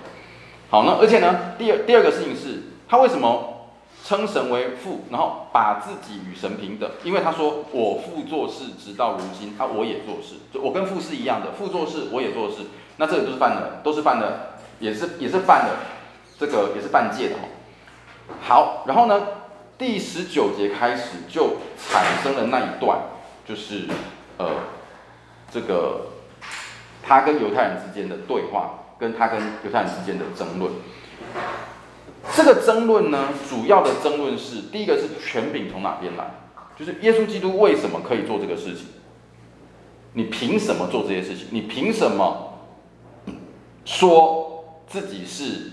[0.70, 3.66] 好，那而且呢，第二第二个事情是，他为什么
[4.04, 6.88] 称神为父，然后把自己与神平等？
[7.02, 12.58] 因为他说我父做事直到如今，他、我也做事，就我跟父是一样的，父做事我也做事，
[12.98, 15.74] 那这个都是犯的，都是犯的，也是也是犯的，
[16.38, 17.34] 这个也是犯戒的。
[18.40, 19.26] 好，然后呢，
[19.76, 22.96] 第十九节开始就产生了那一段，
[23.44, 23.88] 就是
[24.38, 24.48] 呃，
[25.50, 26.06] 这个
[27.02, 28.76] 他跟犹太人之间的对话。
[29.00, 30.70] 跟他跟犹太人之间的争论，
[32.34, 36.34] 这个争论呢，主要的争论是第一个是权柄从哪边来，
[36.78, 38.84] 就是耶稣基督为什么可以做这个事情？
[40.12, 41.46] 你凭什么做这些事情？
[41.50, 42.58] 你凭什么
[43.86, 45.70] 说自己是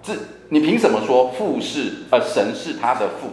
[0.00, 0.18] 自？
[0.48, 3.28] 你凭什么说父是呃神是他的父？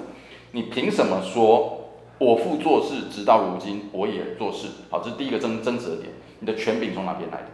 [0.51, 4.67] 你凭什么说我父做事直到如今我也做事？
[4.89, 7.47] 好，这是第一个争争执的点，你的权柄从哪边来的？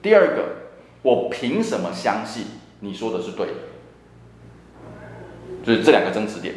[0.00, 0.63] 第二个。
[1.04, 2.46] 我凭什么相信
[2.80, 3.52] 你说的是对的？
[5.62, 6.54] 就是这两个争执点。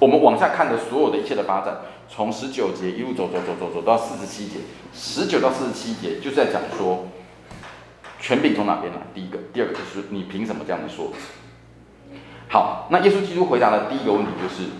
[0.00, 4.58] 我们往下看的所有的一切的发展，从十九节一路走走走走走到四十七节，
[4.92, 7.06] 十九到四十七节就是在讲说，
[8.20, 8.98] 权柄从哪边来？
[9.14, 11.12] 第一个，第二个就是你凭什么这样子说？
[12.48, 14.70] 好，那耶稣基督回答的第一个问题就是，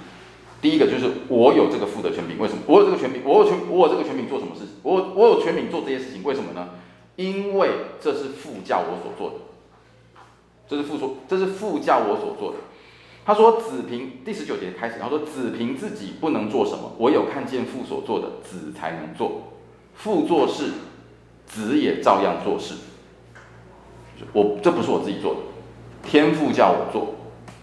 [0.60, 2.62] 第一个就是我有这个父的权柄，为什么？
[2.66, 4.74] 我有这个权柄，我有权，我有这个权柄做什么事情？
[4.82, 6.70] 我我有权柄做这些事情，为什么呢？
[7.18, 7.68] 因为
[8.00, 9.36] 这是父教我所做的，
[10.68, 12.58] 这是父说，这是父教我所做的。
[13.26, 19.42] 他说：“子凭第十九节开始，他说子凭自己不能做什么，唯有看见父所做的，子才能做。
[19.94, 20.70] 父做事，
[21.44, 22.74] 子也照样做事。
[24.32, 25.40] 我这不是我自己做的，
[26.08, 27.14] 天父叫我做，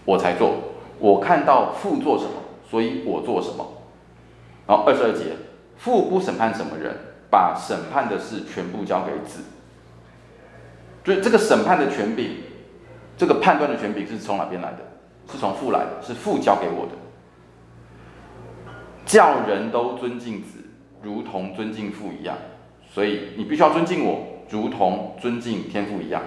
[0.04, 0.52] 我才做。
[0.98, 2.30] 我看到父做什么，
[2.70, 3.66] 所以我做什么。
[4.66, 5.32] 然后二十二节，
[5.78, 9.40] 父不审判什么人，把审判的事全部交给子。
[11.04, 12.36] 所以这个审判的权柄，
[13.18, 14.78] 这个判断的权柄是从哪边来的？”
[15.28, 16.92] 是从父来的，是父交给我的，
[19.04, 20.60] 叫人都尊敬子，
[21.02, 22.38] 如同尊敬父一样。
[22.88, 26.22] 所以你必须要尊敬我，如同尊敬天父一样。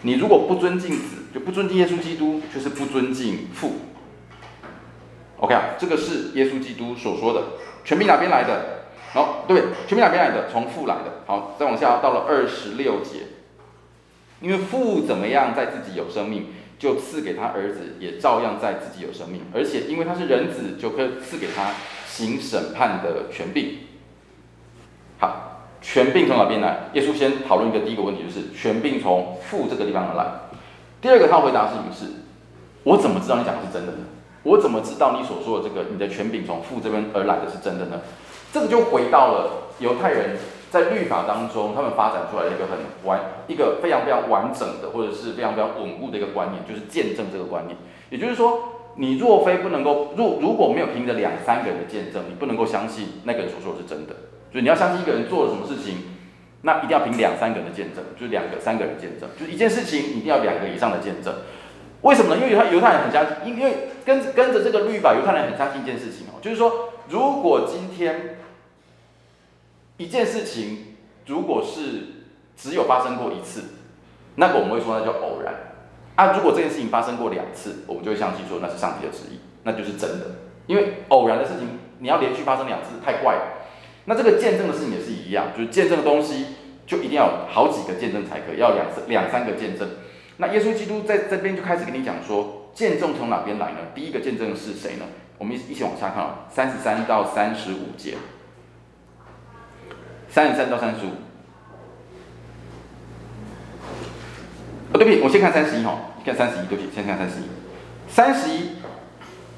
[0.00, 3.72] 你如果不尊敬子，就不尊敬耶稣基督，却是不尊敬父。
[5.36, 7.42] OK 啊，这个是耶稣基督所说的。
[7.84, 8.79] 权柄哪边来的？
[9.12, 10.48] 好，对，权柄哪边来的？
[10.50, 11.22] 从父来的。
[11.26, 13.20] 好，再往下到了二十六节，
[14.40, 16.46] 因为父怎么样，在自己有生命。
[16.80, 21.74] 就赐给他儿子，也照样在自己有生命，而且因为他是人子，就可以赐给他
[22.06, 23.80] 行审判的权柄。
[25.18, 26.88] 好，权柄从哪边来？
[26.94, 30.24] 耶稣先讨论一个第一个问题，就是权柄从父这个地方而来。
[31.02, 32.14] 第二个他回答的事情是：
[32.84, 33.98] 我怎么知道你讲的是真的呢？
[34.44, 38.00] 我怎么知道你所说的这个你的权柄从父这边而来的是真的呢？
[38.52, 40.36] 这个就回到了犹太人。
[40.70, 47.76] 在律法当中，他们发展出来的一个很完、一个非常非常完整的，或者是非常非常稳固的一个观念，就是见证这个观念。
[48.08, 48.62] 也就是说，
[48.94, 54.14] 你若非不能够，如如果没有凭着两三个人的见证，你不能够相信那个人所说的是真的。
[54.52, 56.04] 所以你要相信一个人做了什么事情，
[56.62, 61.34] 那一定要凭两三个人的见证，就是两个、三个人见证，就是一件事情一定要两个以上的见证。
[62.02, 62.40] 为什么呢？
[62.40, 68.36] 因为他犹太人很相信，因因为跟跟着这个律法，犹太人很相信一件事情哦，就是说，如果今天。
[70.00, 72.24] 一件事情，如果是
[72.56, 73.64] 只有发生过一次，
[74.36, 75.52] 那个我们会说那叫偶然
[76.16, 76.32] 啊。
[76.32, 80.36] 如果这件事情发生过两次，我们就会相信说那是上帝的旨意，那就是真的。
[80.66, 83.42] 因为偶然的事情，你要连续发生两次，太怪了。
[84.06, 86.46] 那这个见证的事情也是一样，就是见证的东西
[86.86, 89.86] 就一定要好几个见证才可以，要两次两三个见证。
[90.38, 93.80] 那耶稣基督在这边就开始跟你讲说，见证从哪边来呢？
[93.94, 95.04] 第一个见证是谁呢？
[95.36, 98.14] 我们一一起往下看啊，三十三到三十五节。
[100.30, 101.10] 三十三到三十五，
[104.92, 107.44] 哦，对不起，我先看三十一哈，看三十一，对不起，先看三十一。
[108.08, 108.76] 三十一，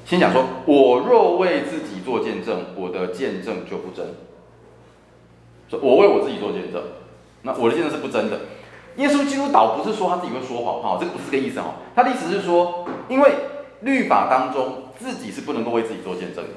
[0.05, 4.15] 先讲说，我若为自己做见证，我的见证就不真。
[5.69, 6.81] 说我为我自己做见证，
[7.43, 8.39] 那我的见证是不真的。
[8.97, 13.31] 耶稣基督倒不是说他自己会说谎哈，这个不是这个意思哈，他的意思是说，因为
[13.81, 16.51] 律法当中自己是不能够为自己做见证的，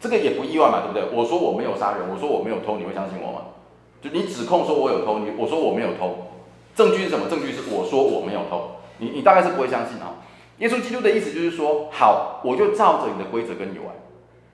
[0.00, 1.04] 这个也不意外嘛，对不对？
[1.16, 3.40] 我说我没有杀人，我说我没有偷，你会相信我吗？
[4.02, 6.16] 就你指控说我有偷，你我说我没有偷，
[6.74, 7.30] 证据是什么？
[7.30, 10.18] 证据是我说我没有偷，你你大概是不会相信啊。
[10.58, 13.94] 耶稣基督的意思就是说，好，我就照着你的规则跟你玩。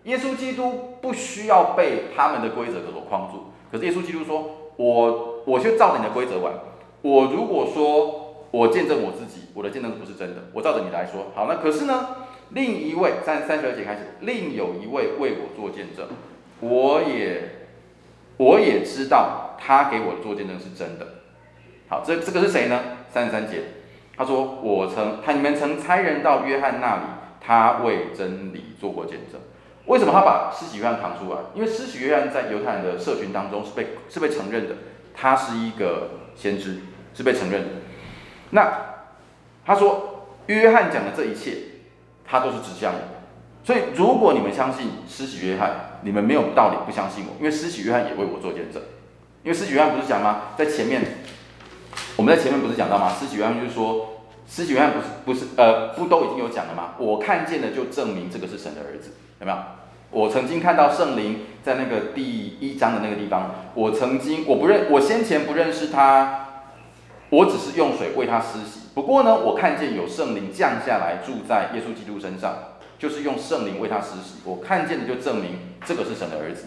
[0.04, 6.52] 耶稣基督不需要被他们的规则所框住，可是耶稣基督说，我我就照着你的规则玩。
[7.02, 12.08] 我如果说我见证我自己，我的见证不是真的，我照着你来说，好，那可是呢，
[12.50, 16.06] 另一位三三十二节开始，另有一位为我做见证，
[16.60, 17.57] 我也。
[18.38, 21.06] 我也知道他给我做见证是真的。
[21.88, 22.80] 好，这这个是谁呢？
[23.10, 23.62] 三十三节，
[24.16, 27.02] 他说我曾他你们曾差人到约翰那里，
[27.40, 29.40] 他为真理做过见证。
[29.86, 31.38] 为什么他把施洗约翰扛出来？
[31.54, 34.74] 因为施洗约翰在犹太人的社群当中是被是被承认的，
[35.14, 36.80] 他是一个先知，
[37.14, 37.68] 是被承认的。
[38.50, 38.70] 那
[39.64, 41.56] 他说约翰讲的这一切，
[42.24, 43.00] 他都是指向我。
[43.64, 48.82] 所以，如果你们相信施洗约翰，你们没有道理不相信我，因为施洗约翰也为我做见证。
[49.42, 50.42] 因为施洗约翰不是讲吗？
[50.56, 51.02] 在前面，
[52.16, 53.12] 我们在前面不是讲到吗？
[53.18, 56.94] 施洗约翰就是说，施洗约翰不是不是呃，不都已经有讲了吗？
[56.98, 59.58] 我看见了就证明这个是神的儿子，有没有？
[60.10, 66.46] 我曾经看到圣灵在那个第一章的那个地方，我曾经我不认，我先前不认识他，
[67.30, 68.88] 我只是用水为他施洗。
[68.94, 72.54] 不过呢，我看见有圣灵降下来住在耶稣基督身上。
[72.98, 76.64] 就是用圣灵为他施洗，我看见的就证明这个是神的儿子。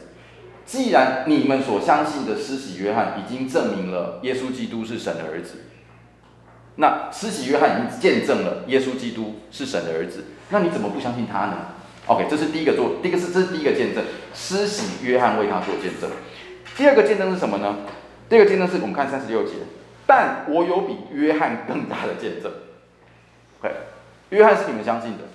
[0.65, 5.65] 既然你们所相信的施洗约翰已经证明了耶稣基督是神的儿子，
[6.75, 11.57] 那施洗约翰已经见证了耶稣基督是神的儿子，那你怎么不相信他呢
[12.05, 16.09] ？OK，这是第一个做，第一个是这是第一个见证，施洗约翰为他做见证。
[16.77, 17.79] 第二个见证是什么呢？
[18.29, 19.55] 第二个见证是我们看三十六节，
[20.07, 22.49] 但我有比约翰更大的见证。
[23.59, 23.73] OK，
[24.29, 25.25] 约翰是你们相信的，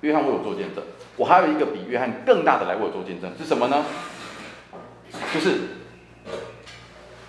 [0.00, 0.84] 约翰为我做见证。
[1.16, 3.84] 我还有一个比约翰更大的来为我做见证，是什么呢？
[5.34, 5.54] 就是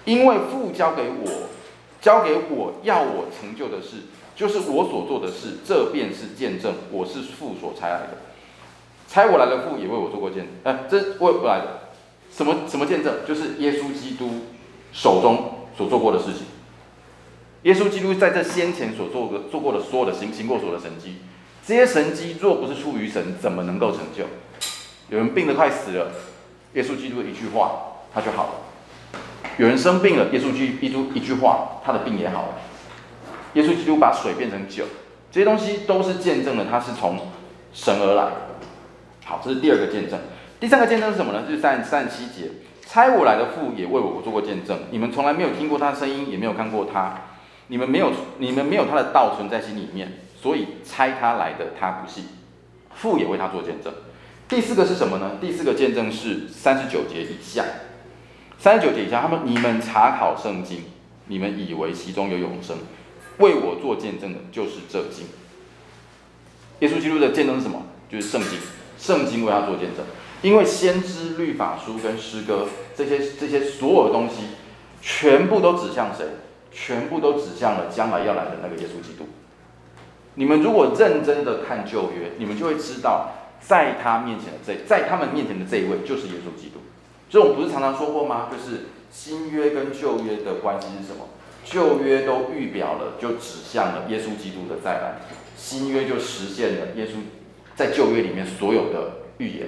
[0.05, 1.49] 因为父交给我，
[1.99, 4.03] 交给我要我成就的事，
[4.35, 8.17] 就是我所做的事，这便是见证，我是父所差来的。
[9.07, 11.89] 差我来的父也为我做过见证，哎，这为我来的
[12.31, 13.13] 什么什么见证？
[13.27, 14.29] 就是耶稣基督
[14.93, 16.45] 手中所做过的事情。
[17.63, 21.17] 耶稣基督在这先前所做的做过的所有的行行过所有的神迹，
[21.65, 24.25] 这些神迹若不是出于神，怎么能够成就？
[25.09, 26.11] 有人病得快死了，
[26.73, 27.71] 耶稣基督一句话，
[28.13, 29.19] 他就好了；
[29.57, 32.47] 有人生病了，耶稣基督一句话，他的病也好了。
[33.53, 34.85] 耶稣基督把水变成酒，
[35.29, 37.19] 这些东西都是见证了他是从
[37.73, 38.31] 神而来。
[39.25, 40.17] 好，这是第二个见证。
[40.59, 41.43] 第三个见证是什么呢？
[41.47, 42.49] 就是三三十七节，
[42.87, 44.79] 差我来的父也为我做过见证。
[44.91, 47.23] 你们从来没有听过他的声音，也没有看过他。
[47.67, 52.25] 你们没有，你们没有他的道存在心里面，所以差他来的他不信。
[52.95, 53.93] 父也为他做见证。
[54.49, 55.37] 第四个是什么呢？
[55.39, 57.63] 第四个见证是三十九节以下。
[58.57, 60.83] 三十九节以下，他们你们查考圣经，
[61.27, 62.77] 你们以为其中有永生，
[63.37, 65.27] 为我做见证的就是这经。
[66.79, 67.83] 耶稣基督的见证是什么？
[68.09, 68.59] 就是圣经。
[68.97, 70.05] 圣经为他做见证，
[70.43, 74.43] 因为先知、律法书跟诗歌这些这些所有的东西，
[75.01, 76.25] 全部都指向谁？
[76.71, 79.27] 全部都指向了将来要来的那个耶稣基督。
[80.35, 86.79] 你们如果认真的看旧约，你们就会知道，在他面前的这，在他们面前的这一位就是耶稣基督。
[87.29, 88.47] 所以我们不是常常说过吗？
[88.51, 91.27] 就是新约跟旧约的关系是什么？
[91.63, 95.21] 旧约都预表了，就指向了耶稣基督的再来；
[95.55, 97.19] 新约就实现了耶稣。
[97.75, 99.67] 在旧约里面所有的预言，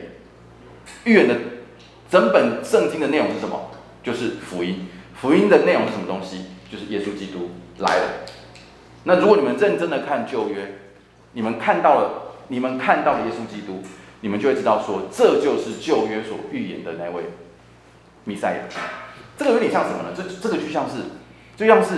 [1.06, 1.36] 预言的
[2.10, 3.72] 整本圣经的内容是什么？
[4.04, 4.88] 就是福音。
[5.16, 6.46] 福音的内容是什么东西？
[6.70, 8.04] 就是耶稣基督来了。
[9.04, 10.76] 那如果你们认真的看旧约，
[11.34, 12.10] 你们看到了，
[12.48, 13.82] 你们看到了耶稣基督，
[14.22, 17.24] 你们就会知道说，这就是旧约所预言的那位
[18.24, 18.60] 弥赛亚。
[19.38, 20.10] 这个有点像什么呢？
[20.16, 20.98] 这这个就像是，
[21.58, 21.96] 就像是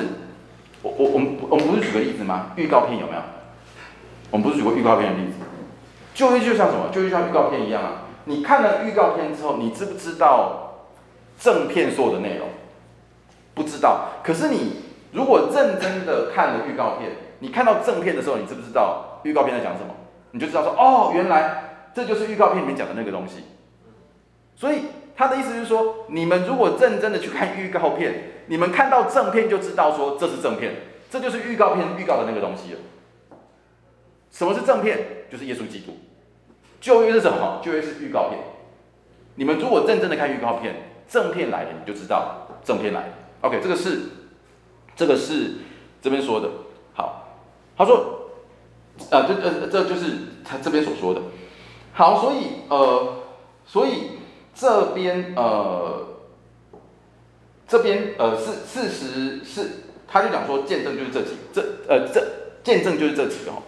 [0.82, 2.54] 我我我们我们不是举个例子吗？
[2.56, 3.22] 预告片有没有？
[4.32, 5.34] 我们不是举过预告片的例子？
[6.14, 6.90] 旧约就像什么？
[6.92, 7.92] 旧约就像预告片一样啊！
[8.24, 10.88] 你看了预告片之后，你知不知道
[11.38, 12.48] 正片所有的内容？
[13.54, 14.22] 不知道。
[14.24, 14.85] 可是你
[15.16, 19.96] 如果认真的看了预告片，你看到正片的时候，你知不知道预告片在讲什么？
[20.32, 23.46] 你就知道说，哦，原来这就是预告片里面讲的那个东西。
[24.56, 24.82] 所以
[25.16, 30.76] 他的意思是说，你们如果认真的去看预告片，你们看到正片就知道说这是正片，
[31.10, 32.80] 这就是预告片预告的那个东西了。
[34.30, 35.00] 什么是正片？
[35.32, 35.94] 就是耶稣基督。
[36.82, 37.62] 旧约是什么？
[37.64, 38.40] 旧约是预告片。
[39.36, 40.76] 你们如果认真的看预告片，
[41.08, 43.14] 正片来了，你就知道正片来了。
[43.42, 44.02] OK，这个是，
[44.96, 45.56] 这个是
[46.02, 46.50] 这边说的。
[46.94, 47.38] 好，
[47.78, 48.30] 他说，
[49.12, 50.12] 啊，这呃，这就是
[50.44, 51.22] 他这边所说的。
[51.94, 53.18] 好，所以呃，
[53.66, 54.12] 所以
[54.54, 56.08] 这边呃，
[57.68, 59.70] 这边呃，事事实是，
[60.08, 62.26] 他就讲说，见证就是这几，这呃，这
[62.64, 63.62] 见证就是这几个哈。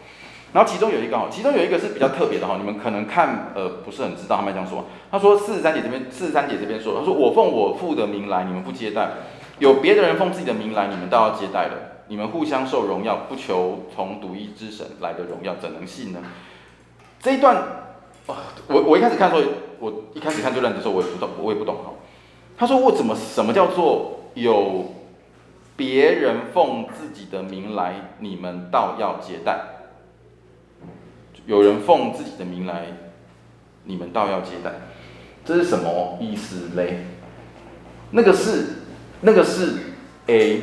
[0.54, 4.86] 然后其中有一个哈，其中有一个是比较特别的哈，你们可能看呃不是很知道他们这样说。
[5.12, 9.10] 他说四十三姐这边，四十三姐这边说，他说我奉我父的名来，你们不接待；
[9.60, 11.74] 有别的人奉自己的名来，你们倒要接待了。
[12.10, 16.20] 你们互相受荣耀，不求从独一之神来的荣耀，怎能信呢？
[17.20, 17.64] 这一段，
[18.26, 21.94] 我我一开始看的时候，我一开始看这段的时候，我也不懂，我也不懂哈。
[22.58, 24.94] 他说我怎么什么叫做有
[25.76, 29.60] 别人奉自己的名来，你们倒要接待？
[31.46, 32.88] 有人奉自己的名来，
[33.84, 34.72] 你们倒要接待，
[35.44, 37.06] 这是什么意思嘞？
[38.12, 38.66] 那个是，
[39.22, 39.74] 那个是
[40.28, 40.62] A，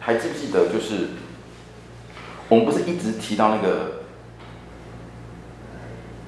[0.00, 0.68] 还记不记得？
[0.68, 1.08] 就是
[2.48, 4.02] 我们不是一直提到那个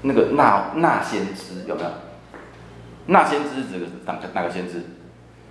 [0.03, 1.91] 那个那那先知有没有？
[3.07, 4.83] 那先知指的是哪个哪个先知？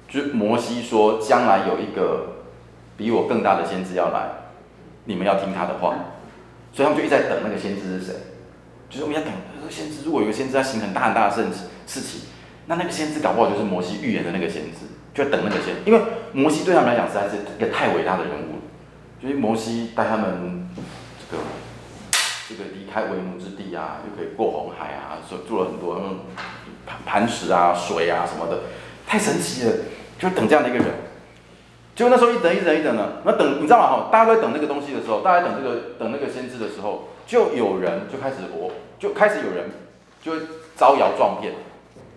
[0.07, 2.45] 就是摩西说，将来有一个
[2.97, 4.29] 比我更大的先知要来，
[5.05, 5.95] 你们要听他的话。
[6.71, 8.13] 所以他们就一直在等那个先知是谁，
[8.89, 10.03] 就是我们要等这个先知。
[10.05, 11.43] 如果有个先知要行很大很大的事
[11.87, 12.21] 事情，
[12.67, 14.85] 那那个先知搞不好就是摩西预言的那个先知，
[15.19, 15.75] 就等那个先。
[15.85, 15.99] 因为
[16.31, 18.61] 摩西对他们来讲实在是一个太伟大的人物了，
[19.21, 20.69] 就是摩西带他们
[21.19, 21.43] 这个
[22.47, 26.19] 这个离开为奴之地啊，又可以过红海啊，所做了很多那种
[27.05, 28.61] 磐石啊、水啊什么的，
[29.05, 29.73] 太神奇了，
[30.17, 30.87] 就等这样的一个人。
[31.95, 33.87] 就那时候一等一等一等呢，那等你知道吗？
[33.89, 39.69] 哈，大家都在等那个东西的时候，大家在等这个等那个先知的时候，就有人就开始我就开始有人
[40.23, 40.47] 就
[40.77, 41.55] 招摇撞骗，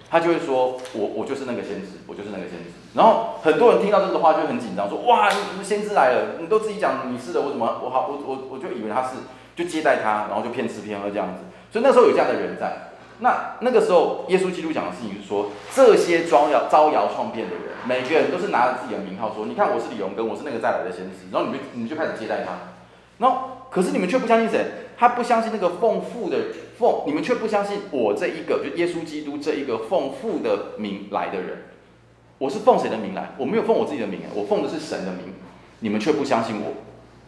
[0.08, 2.81] 他就会说我我就是那个先知，我就是那个先知。
[2.94, 9.16] 然后很多人听到这个话就很紧张，说哇，你先知来了，你都自己讲你是的，我怎么我好我我我就以为他是，
[9.56, 11.40] 就接待他，然后就骗吃骗喝这样子。
[11.70, 12.90] 所以那时候有这样的人在。
[13.20, 22.52] 那那个时候，耶稣基督讲的事情是说，这些招摇招摇撞骗的人，每个人都是拿着自己的名号说，你看我是李荣根，我是那个再来的先知，然后你们你们就开始接待他。
[23.18, 24.66] 然后可是你们却不相信谁？
[24.98, 26.36] 他不相信那个奉父的
[26.78, 31.62] 奉，你们却不相信我这一个，就耶稣基督这一个奉父的名来的人。
[32.42, 33.30] 我是奉谁的名来？
[33.38, 35.32] 我没有奉我自己的名，我奉的是神的名。
[35.78, 36.72] 你们却不相信我，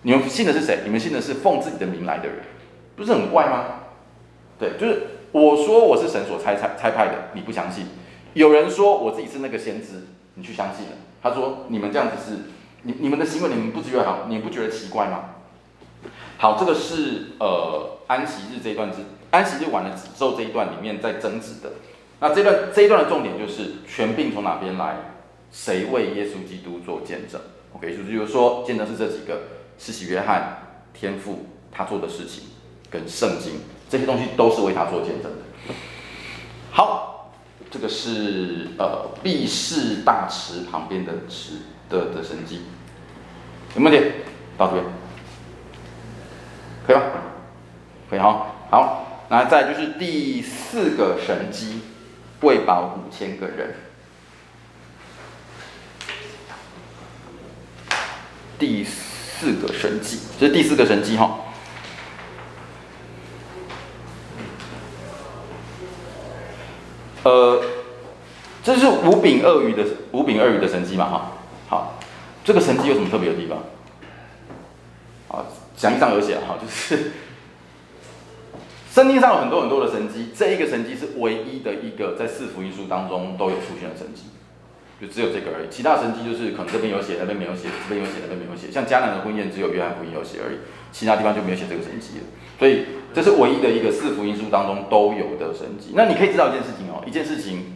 [0.02, 0.80] 你们信的是谁？
[0.82, 2.38] 你们信的是奉自己的名来的人，
[2.96, 3.64] 不是很怪吗？
[4.58, 7.84] 对，就是我说我是神所差差差派的，你不相信；
[8.32, 10.02] 有人说我自己是那个先知，
[10.34, 10.92] 你去相信了。
[11.22, 12.38] 他说你们这样子是，
[12.82, 14.24] 你你们的行为，你们不觉得好？
[14.26, 15.26] 你们不觉得奇怪吗？
[16.38, 18.96] 好，这个是呃安息日这一段之
[19.30, 21.70] 安息日完了之后这一段里面在争执的。
[22.26, 24.96] 那这段这一段的重点就是权柄从哪边来？
[25.52, 27.38] 谁为耶稣基督做见证
[27.74, 29.42] ？OK，也就是说，见证是这几个：
[29.78, 30.56] 施洗约翰、
[30.94, 32.44] 天父他做的事情，
[32.88, 33.60] 跟圣经
[33.90, 35.74] 这些东西都是为他做见证的。
[36.70, 37.30] 好，
[37.70, 41.56] 这个是呃毕士大池旁边的池
[41.90, 42.62] 的的神迹，
[43.76, 44.10] 有没有问题？
[44.56, 44.84] 到这边
[46.86, 47.02] 可以吗？
[48.08, 48.46] 可以哈。
[48.70, 51.80] 好，那再就是第四个神迹。
[52.44, 53.74] 喂饱五千个人，
[58.58, 61.40] 第四个神迹，这是第四个神迹哈。
[67.22, 67.62] 呃，
[68.62, 69.82] 这是五饼二鱼的
[70.12, 71.32] 五饼二鱼的神迹嘛哈。
[71.70, 71.98] 好，
[72.44, 73.58] 这个神迹有什么特别的地方？
[75.28, 77.12] 好，讲义上有写哈，就是。
[78.94, 84.30] 圣经上有很多很多的神迹，这一个神迹是唯一的一个在四福音书当中都有出现的神迹，
[85.02, 85.68] 就只有这个而已。
[85.68, 88.70] 其他神迹就是可能这边有写，那边没有写，这边有写，那边没有写。
[88.70, 92.24] 像迦南的婚宴只有约翰福音有写而已，其他地方就没有写这个神迹了。
[92.54, 95.90] 所以这是唯一的一个四福音书当中都有的神迹。
[95.98, 97.74] 那你可以知道一件事情哦，一件事情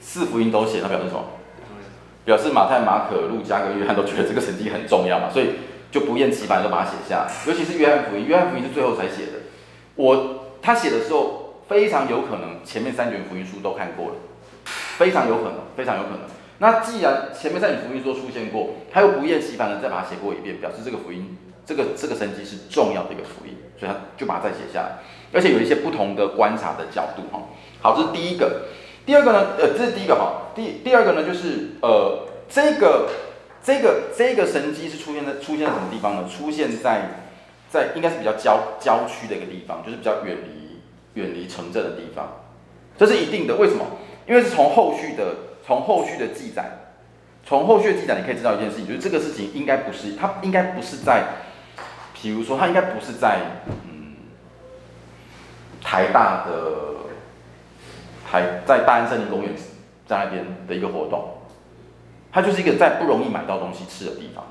[0.00, 1.20] 四福音都写，它表示什么？
[2.24, 5.60] 表示马太、马可、路加跟约翰都觉得这个神迹很重要嘛，所以
[5.92, 7.28] 就不厌其烦就把它写下。
[7.44, 9.44] 尤其是约翰福音，约翰福音是最后才写的。
[9.96, 10.35] 我。
[10.66, 14.14] 他写的时候非常有可能前面三卷福音书都看过了，
[14.98, 16.18] 非常有可能，非常有可能。
[16.58, 24.98] 那既然前面三卷福音书出现过，他又不厌其烦的再把它写过一遍，表示这个福音，这个这个神迹是重要的一个福音，所以他就把它再写下来，
[25.32, 27.44] 而且有一些不同的观察的角度哈。
[27.80, 28.62] 好，这是第一个。
[29.06, 30.50] 第二个呢，呃，这是第一个哈。
[30.56, 33.08] 第第二个呢，就是呃，这个
[33.62, 36.28] 这个这个神迹是出现在出现在什么地方呢？
[36.28, 37.22] 出现在。
[37.68, 42.44] 在应该是比较郊郊区的一个地方，就是比较远离远离城镇的地方，
[42.96, 43.56] 这是一定的。
[43.56, 43.84] 为什么？
[44.26, 46.64] 因为是从后续的从后续的记载，
[47.44, 51.24] 从后续的记载你可以知道一件事情，就是这个事情应该不是，它应该不是在，
[52.14, 53.40] 比如说它应该不是在
[53.84, 54.16] 嗯
[55.82, 56.52] 台大的
[58.30, 59.52] 台在大安森林公园
[60.06, 61.38] 在那边的一个活动，
[62.32, 64.44] 它就是一个在不容易买到东西吃的地方。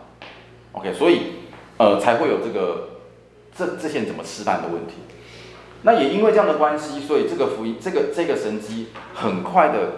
[0.73, 1.33] OK，所以
[1.77, 2.94] 呃才会有这个。
[3.57, 4.93] 这这些人怎么吃饭的问题？
[5.83, 9.91] 那也因为这样的关系，所以这个福音，这个这个神迹，很快的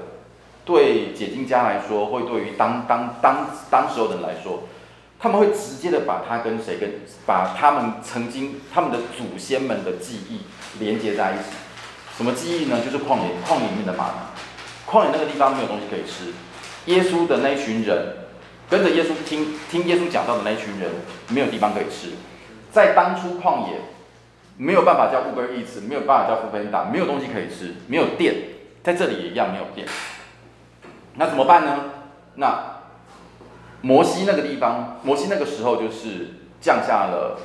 [0.65, 4.63] 对解经家来说，会对于当当当当时候的人来说，
[5.17, 6.91] 他们会直接的把他跟谁跟
[7.25, 10.41] 把他们曾经他们的祖先们的记忆
[10.79, 11.55] 连接在一起。
[12.17, 12.81] 什么记忆呢？
[12.83, 14.91] 就是旷野旷野里面的吗哪。
[14.91, 16.33] 旷野那个地方没有东西可以吃，
[16.91, 18.13] 耶稣的那一群人
[18.69, 20.91] 跟着耶稣听听耶稣讲道的那一群人
[21.29, 22.09] 没有地方可以吃。
[22.77, 23.79] 在当初旷野，
[24.55, 28.35] 没有办法叫 Uber Eats，没有办法叫 foodpanda，没有东西可以吃，没有电，
[28.83, 29.87] 在这里也一样没有电。
[31.15, 31.85] 那怎么办呢？
[32.35, 32.83] 那
[33.81, 37.39] 摩西那个地方，摩西那个时候就是降下了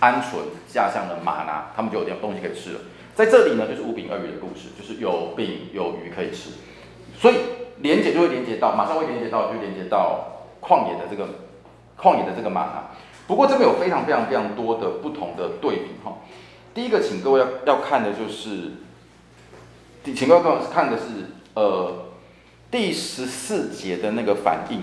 [0.00, 2.80] 鹌鹑，下降了吗哪，他们就有点东西可以吃了。
[3.16, 6.50] 在这里呢，就是五饼二鱼的故事，就是有饼有鱼可以吃，
[7.18, 7.34] 所以
[7.78, 11.40] 连接就会连接到，马上会连接到，就连接到旷野的这个
[11.98, 12.90] 旷野的这个吗哪。
[13.26, 16.18] 不过这边有非常非常非常多的不同的对比哈。
[16.74, 18.72] 第一个，请各位要要看的就是，
[20.14, 21.04] 请各位看看的是
[21.54, 22.06] 呃
[22.70, 24.82] 第十四节的那个反应，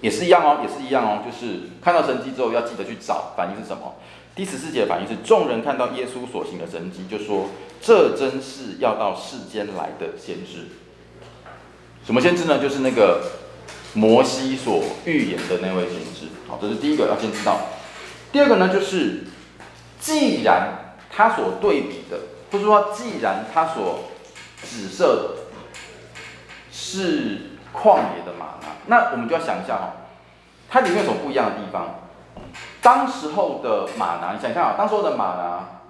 [0.00, 3.94] 也是一样哦，也是一样哦，就是看到神迹之后要记得去找反应是什么。
[4.36, 7.48] 第十四节的反应是众人看到耶稣所行的神迹，就说
[7.80, 10.66] 这真是要到世间来的先知。
[12.04, 12.58] 什么先知呢？
[12.58, 13.22] 就是那个。
[13.96, 17.58] 摩西所预言的那位先知，好，这是第一个要先知道。
[18.30, 19.24] 第二个呢，就是
[19.98, 22.18] 既然他所对比的，
[22.52, 24.00] 或者说既然他所
[24.62, 25.30] 指涉的
[26.70, 28.76] 是旷野的玛拿。
[28.86, 29.92] 那我们就要想一下哈，
[30.68, 32.00] 它里面有什么不一样的地方？
[32.82, 35.80] 当时候的玛拿，你想一下啊，当时候的玛拿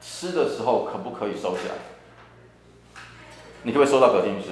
[0.00, 1.74] 吃的时候可不可以收起来？
[3.62, 4.50] 你可不可以收到隔天去吃？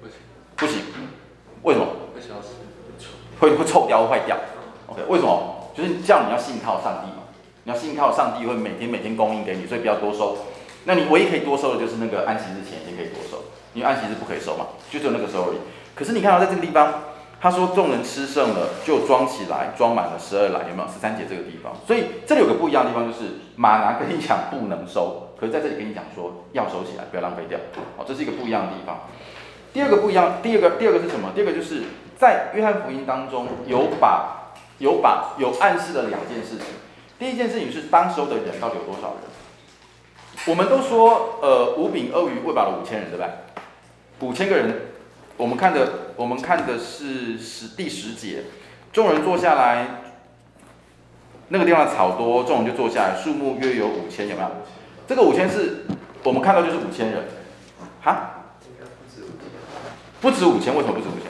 [0.00, 0.16] 不行，
[0.56, 0.82] 不行，
[1.62, 1.86] 为什么？
[3.40, 4.36] 会会会臭掉，会坏掉。
[4.86, 5.70] OK，为什么？
[5.74, 7.22] 就是这样，你要信靠上帝嘛，
[7.64, 10.36] 你要信靠上帝会每天每天供应给你，所以不要多收。
[10.84, 15.58] 那你唯一可以多收的就是那个安息日前一天可以多收，因为安息日不可以收嘛，就只有那个时候而已。
[15.94, 16.94] 可是你看到在这个地方，
[17.40, 20.88] 他说众人吃剩了就装起来，装满了十二篮，有没有？
[20.88, 27.58] 十三节这个地方，所以这里有个不一样的地方，就是马拿跟你讲不能收，可是在这里跟你讲说要收起来，不要浪费掉。
[27.96, 29.06] 好，这是一个不一样的地方。
[29.72, 31.30] 第二个不一样，第二个第二个是什么？
[31.34, 31.82] 第二个就是
[32.18, 36.66] 在约翰福音当中有把有把有暗示了两件事情。
[37.18, 40.46] 第一件事情是当时候的人到底有多少人？
[40.46, 43.30] 我们都说，呃，五饼二鱼喂饱了五千人，对不对？
[44.20, 44.72] 五千个人，
[45.36, 48.44] 我们看的我们看的是十第十节，
[48.92, 49.86] 众人坐下来，
[51.48, 54.48] 那个地方草多，众人就坐下来，数目约有五千，有没有？
[55.06, 55.86] 这个五千是
[56.22, 57.24] 我们看到就是五千人，
[58.02, 58.34] 哈？
[60.20, 61.27] 不止五千，为什么不止五千？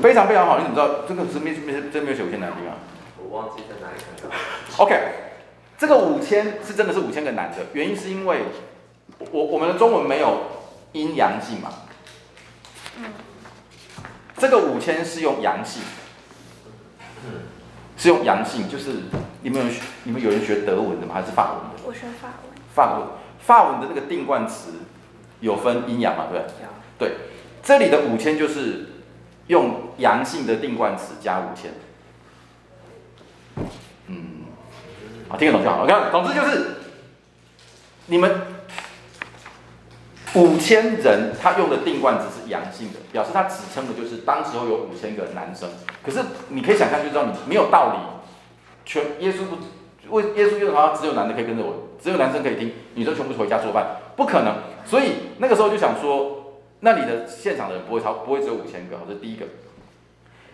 [0.00, 1.04] 非常非常好，你怎么知道？
[1.06, 2.76] 这个是没没真没有写五千男丁啊？
[3.18, 4.34] 我忘记在哪里看到。
[4.82, 4.94] OK，
[5.76, 8.42] 这个五千是真的是五千个男的，原因是因为
[9.30, 10.42] 我我们的中文没有
[10.92, 11.70] 阴阳性嘛。
[12.96, 13.04] 嗯。
[14.36, 15.82] 这个五千是用阳性。
[17.26, 17.42] 嗯。
[17.96, 18.94] 是用阳性，就是
[19.42, 19.72] 你们有
[20.04, 21.14] 你们有人学德文的吗？
[21.14, 21.82] 还是法文的？
[21.86, 22.50] 我学法文。
[22.74, 24.72] 法文，法文的那个定冠词。
[25.40, 26.26] 有分阴阳嘛？
[26.30, 26.44] 对不
[26.98, 27.08] 对？
[27.08, 27.16] 对，
[27.62, 28.86] 这里的五千就是
[29.48, 31.72] 用阳性的定冠词加五千。
[34.06, 34.44] 嗯，
[35.28, 35.94] 好，听得懂就好了。
[35.94, 36.76] OK，总之就是
[38.06, 38.40] 你们
[40.34, 45.68] 五千人，他用的定冠词是阳性的，表示他指称的就是当时候有五千个男生。
[46.04, 47.98] 可是你可以想象，就知道你没有道理，
[48.84, 49.58] 全耶稣不
[50.16, 54.56] 为耶稣就好像只有男的可以跟着我，只有男生可以听，女生全部回家做饭，不可能。
[54.84, 56.39] 所以那个时候就想说，
[56.80, 59.44] 那你的现场的人不会超，不会只有五千个，这是第一个。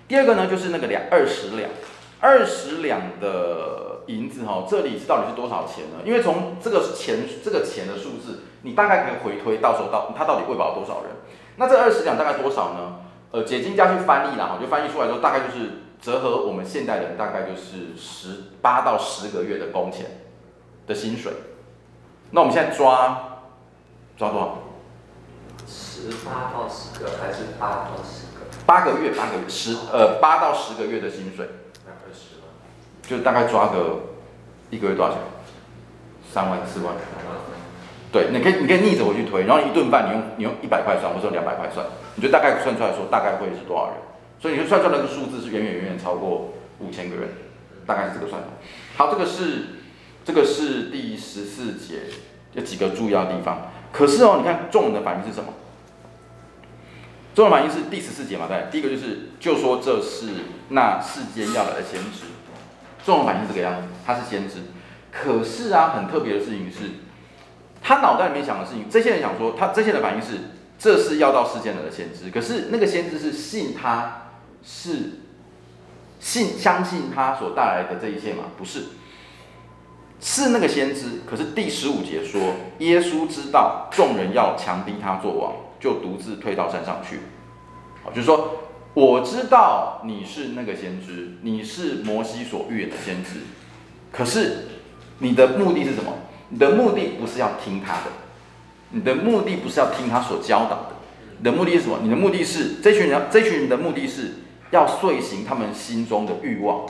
[0.09, 1.70] 第二个呢，就是那个两二十两，
[2.20, 5.99] 二十两的银子哈，这里是到底是多少钱呢？
[6.05, 11.12] 因为从这个钱这个钱的数字，你大概可以回推，到时候到他到底喂饱多少人？
[11.57, 12.97] 那这二十两大概多少呢？
[13.31, 15.70] 呃，解经家去翻译了哈，就翻译出来之后，大概就是
[16.01, 20.07] 折合我们现代人大概就是十八到十个月的工钱
[20.87, 21.33] 的薪水。
[22.33, 23.33] 那我们现在抓。
[24.16, 24.59] 抓多少？
[25.67, 28.47] 十八到十个还是八到十个？
[28.64, 31.49] 八个月，八个月，十呃八到十个月的薪水。
[31.85, 32.47] 那二十万。
[33.03, 34.01] 就大概抓个
[34.71, 35.21] 一个月多少钱？
[36.33, 36.95] 三万四万。
[38.12, 43.97] 对，你可以你可以逆着回去推，然后一顿饭你用你用一百块算，或者两百块算，你就大概算出来说大概会是多少人？
[44.41, 47.29] 所以你就算出来那个数字是远远远远超过五千个人，
[47.85, 48.49] 大概是这个算法。
[48.97, 49.67] 好，这个是
[50.25, 52.05] 这个是第十四节
[52.55, 53.73] 有几个重要的地方。
[53.97, 55.55] 可是哦，你看众人的反应是什么？
[57.34, 60.26] 众人反应是第十四节嘛，对，第一个就是就说这是
[60.68, 62.26] 那世间要来的先知。
[63.07, 64.57] 众人反应是这个样子，他是先知。
[65.11, 66.90] 可是啊，很特别的事情是，
[67.80, 70.40] 他脑袋里面想的事情，这些人想说，他这些人的反应是
[70.78, 72.30] 这是要到世间来的先知。
[72.30, 74.28] 可是那个先知是信他
[74.62, 75.20] 是
[76.20, 78.44] 信相信他所带来的这一切吗？
[78.59, 78.82] 不是。
[80.21, 82.41] 是那个先知，可是第十五节说，
[82.79, 87.21] 耶稣知道众人要强逼他做王，就独自退到山上去。
[88.03, 88.57] 好，就是说，
[88.95, 93.41] 我知道你是那个先知，你是摩西所预言的先知，
[94.11, 94.69] 可是
[95.19, 96.12] 你的目的是什么？
[96.49, 98.11] 你的目的不是要听他的，
[98.91, 100.97] 你的目的不是要听他所教导的，
[101.39, 101.99] 你的目的是什么？
[102.03, 104.37] 你的目的是这群人，这群人的目的是
[104.71, 106.87] 要遂行他们心中的欲望。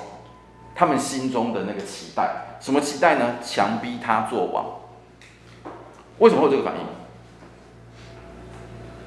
[0.77, 3.37] 他们心中的那个期待，什么期待呢？
[3.43, 4.66] 强逼他做王。
[6.18, 6.81] 为什么会有这个反应？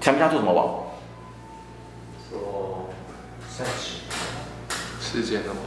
[0.02, 0.66] 强逼他做什么王？
[2.28, 2.90] 做
[3.48, 3.64] 世
[5.00, 5.58] 世间的王。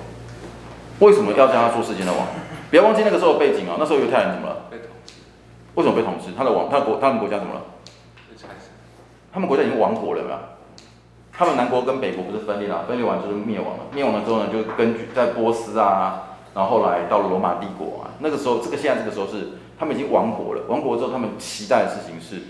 [0.98, 2.26] 为什么要叫他做世间的王？
[2.68, 3.76] 不要忘记那个时候的背景啊！
[3.78, 4.66] 那时候犹太人怎么了？
[4.70, 5.14] 被统治。
[5.74, 6.32] 为什么被统治？
[6.36, 7.60] 他的王，他的国，他们国家怎么了？
[9.32, 10.38] 他们国家已经亡国了，没有？
[11.32, 13.84] 他们南国跟北国不是分裂了，分裂完就是灭亡了。
[13.92, 18.10] 灭亡了之后呢，就根据在波斯啊，然后后来到了罗马帝国啊。
[18.20, 20.62] 那个时候，这个现在这个时候是他们已经亡国了。
[20.68, 22.42] 亡国之后，他们期待的事情是，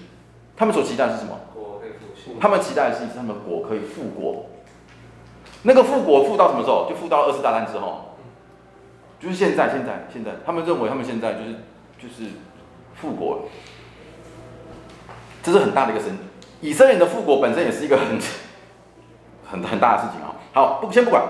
[0.56, 1.38] 他们所期待的是什么？
[1.54, 2.34] 国可以复兴。
[2.40, 4.46] 他们期待的事情是他们国可以复国。
[5.62, 6.88] 那个复国复到什么时候？
[6.90, 8.16] 就复到二次大战之后，
[9.20, 11.52] 就是现在，现在，现在，他们认为他们现在就是
[11.98, 12.32] 就是
[12.96, 13.42] 复国了。
[15.40, 16.18] 这是很大的一个神。
[16.60, 18.18] 以色列人的复国本身也是一个很
[19.52, 20.34] 很很大的事情啊。
[20.52, 21.22] 好，不先不管。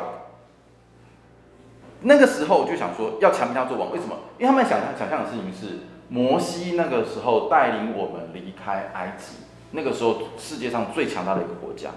[2.05, 4.16] 那个时候就想说要强逼他做王，为什么？
[4.39, 9.37] 因为他们想想象的事情是摩西那个时候带领我们离开埃及，
[9.70, 11.91] 那个时候世界上最强大的一个国家，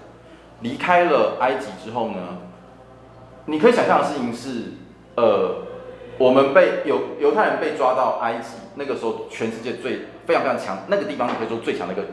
[0.60, 2.38] 离开了埃及之后呢，
[3.46, 4.74] 你可以想象的事情是，
[5.16, 5.62] 呃，
[6.18, 12.04] 我们被犹犹太人被抓到埃及，那个时候全世界最非常非常强，那个地方可以说最强的一个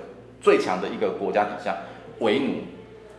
[0.42, 1.78] 最强的一个国家底下
[2.20, 2.56] 为奴，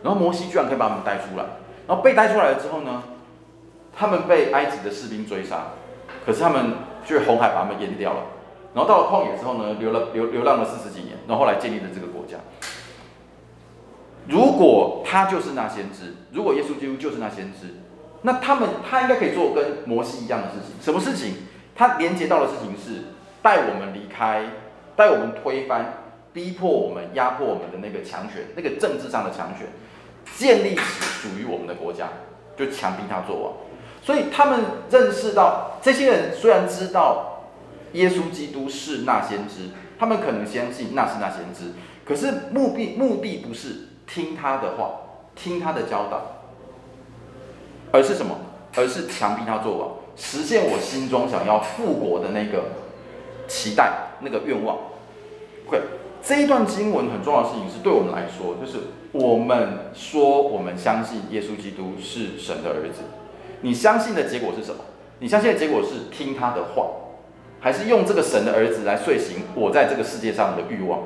[0.03, 1.45] 然后摩西居然可以把他们带出来，
[1.87, 3.03] 然后被带出来了之后呢？
[3.97, 5.67] 他们被埃及的士兵追杀，
[6.25, 6.73] 可是他们
[7.05, 8.19] 却红海把他们淹掉了。
[8.73, 12.37] 然后到了旷野之后呢，流了流流浪了四十几年，然后后来建立了这个国家。
[14.27, 17.75] 如果他就是那先知，如果耶稣基督就是那先知，
[18.23, 20.75] 那他们他应该可以做跟摩西一样的事情。
[20.81, 21.35] 什么事情？
[21.73, 23.03] 他连接到的事情是
[23.41, 24.45] 带我们离开，
[24.95, 26.04] 带我们推翻，
[26.35, 29.65] 逼迫我们，压迫我们的那个强权，那个政治上的强权，
[30.35, 32.09] 建立起属于我们的国家，
[32.57, 33.53] 就强逼他做王。
[34.03, 34.59] 所以他们
[34.91, 37.45] 认识到，这些人虽然知道
[37.93, 41.71] 耶稣基督是那先知，他们可能相信那是那先知，
[42.03, 44.91] 可是目的目的不是听他的话，
[45.35, 46.21] 听他的教导，
[47.93, 48.35] 而是什么？
[48.75, 52.65] 而是强逼他做王，实现我心中想要复国的那个
[53.47, 54.77] 期待、那个愿望。
[55.65, 55.81] OK，
[56.25, 58.79] 这一段经文很重要的事情是对我们来说，就是
[59.11, 63.01] 我们说我们相信耶稣基督是神的儿子。
[63.61, 64.81] 你相信的结果是什么？
[65.19, 66.87] 你相信的结果是听他的话，
[67.59, 71.03] 还是用这个神的儿子来遂行我在这个世界上的欲望？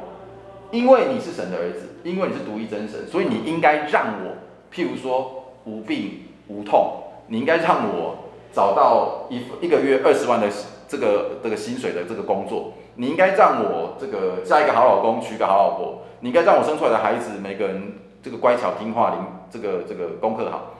[0.71, 4.37] 因为你是神的儿子，因为你是独一真神，所以你应该让我，
[4.73, 6.93] 譬如说无病无痛，
[7.27, 8.15] 你应该让我
[8.53, 10.47] 找到一一个月二十万的
[10.87, 20.73] 这个这个薪水的这个工作，你应该让我这个嫁一个好老公，娶个好老婆，你应该让我生出来的孩子每个人这个乖巧听话，灵这个这个功课好。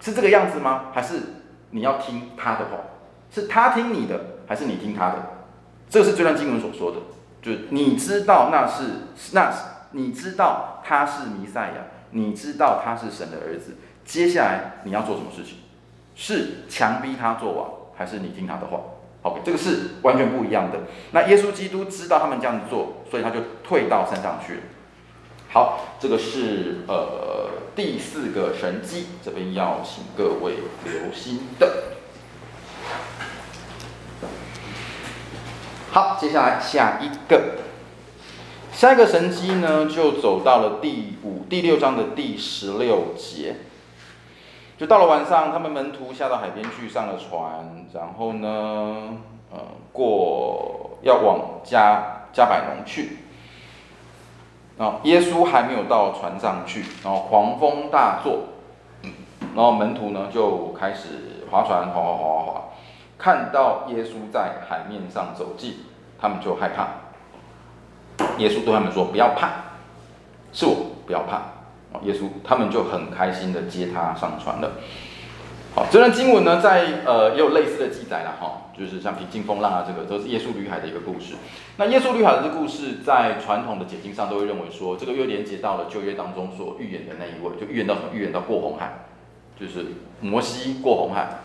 [0.00, 0.84] 是这个样子吗？
[0.92, 1.20] 还是
[1.70, 2.78] 你要听他的话？
[3.28, 5.16] 是他听你的，还是你听他的？
[5.90, 6.98] 这个是这段经文所说的，
[7.42, 8.84] 就是你知道那是
[9.32, 13.78] 那是，你知道他是弥赛亚，你知道他是神的儿子。
[14.04, 15.58] 接下来你要做什么事情？
[16.14, 18.78] 是强逼他做王，还是你听他的话
[19.24, 20.80] ？OK，这个是完全不一样的。
[21.10, 24.60] 那耶稣基督知道他们这样做，所以他就退到山上去了。
[25.50, 30.54] 好，这个是呃第四个神迹，这边要请各位
[30.84, 31.84] 留心的。
[35.90, 37.58] 好，接下来下一个，
[38.72, 43.58] 下一个神迹呢，就走到了第五、第六章的第十六节，
[44.76, 49.16] 就到了晚上，他们门徒下到海边去，上了船，然后呢，
[49.52, 49.58] 呃，
[49.92, 53.18] 过要往加加百农去。
[54.76, 58.40] 然后耶稣还没有到船上去，然后狂风大作，
[59.54, 62.64] 然后门徒呢就开始划船，划划划划划，
[63.16, 65.74] 看到耶稣在海面上走近，
[66.20, 66.88] 他们就害怕。
[68.38, 69.50] 耶稣对他们说：“不要怕，
[70.52, 70.74] 是我，
[71.06, 71.42] 不要怕。”
[72.02, 74.72] 耶稣他们就很开心的接他上船了。
[75.74, 81.34] 好，这段经文呢，在呃也有类似的记载了哈，就是像平静风浪啊，这个都是耶稣旅海的一个故事。
[81.76, 88.08] 那耶稣旅海的这故事，在传统的解经上都会认为说，这个又连接到了旧约当中所预言的那一位，就预言到什么？
[88.12, 89.06] 预言到过红海，
[89.58, 89.86] 就是
[90.20, 91.40] 摩西过红海。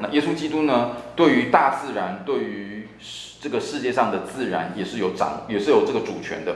[0.00, 2.88] 那耶稣基督呢，对于大自然，对于
[3.40, 6.54] 这个世界上的自然，也是有掌，也是有这个主权的。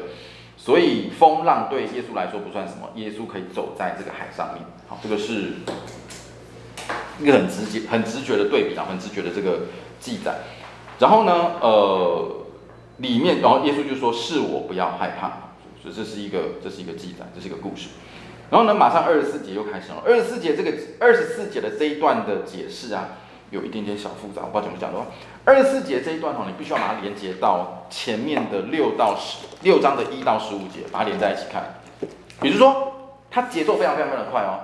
[0.67, 4.65] 所以风浪对耶稣来说不算什么，耶稣可以走在这个海上面。
[4.89, 5.53] 好，这个是。
[7.21, 9.61] 一个很直接、很直觉的对比啊，很直觉的这个
[10.01, 10.39] 记载。
[10.99, 12.45] 然后呢，呃，
[12.99, 15.29] 里面，然后耶稣就说：“是我，不要害怕。”
[15.81, 17.89] 所以这是一个，这是一个记载，这是一个故事。
[18.51, 20.03] 然后呢，马上二十四节又开始了。
[20.05, 23.17] 二十四节这个二十四节的这一段的解释啊，
[23.51, 25.07] 有一点点小复杂，我不知道怎么讲的话。
[25.45, 31.81] 二十四节这一段哈，你必须要把它连接到前面的六到十六章的一到十五节，把它连在一起看。
[32.41, 32.93] 比如说，
[33.31, 34.61] 它节奏非常非常非常的快哦。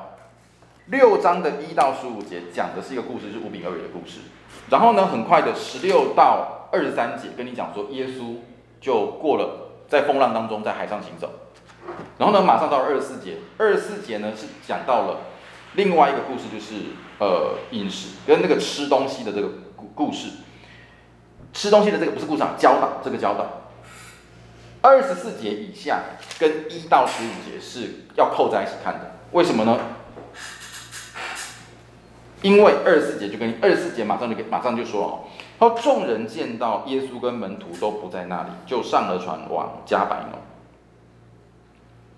[0.86, 4.20] 六章的一到十五节讲的是一个故事，是五饼二鱼的故事。
[4.68, 8.36] 然后呢，很快的十六到二十三节跟你讲说，耶稣
[8.80, 11.30] 就过了在风浪当中在海上行走。
[12.18, 15.18] 然后呢，马上到二十四节，二十四节呢是讲到了
[15.74, 16.74] 另外一个故事，就是
[17.22, 20.28] 呃饮食跟那个吃东西的这个故故事。
[21.52, 23.46] 吃东西的这个不是故事啊，教导这个教导。
[24.80, 26.00] 二十四节以下
[26.40, 29.78] 跟一到十五节是要扣在一起看的，为什么呢？
[32.40, 35.12] 因为二十四节就跟二十四节马上就给马上就说哦，
[35.60, 40.40] 他说众人见到耶稣跟门徒都不在那里，就上了船往加百农。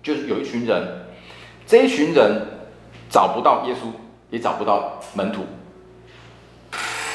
[0.01, 1.05] 就是有一群人，
[1.67, 2.47] 这一群人
[3.09, 3.91] 找不到耶稣，
[4.29, 5.45] 也找不到门徒。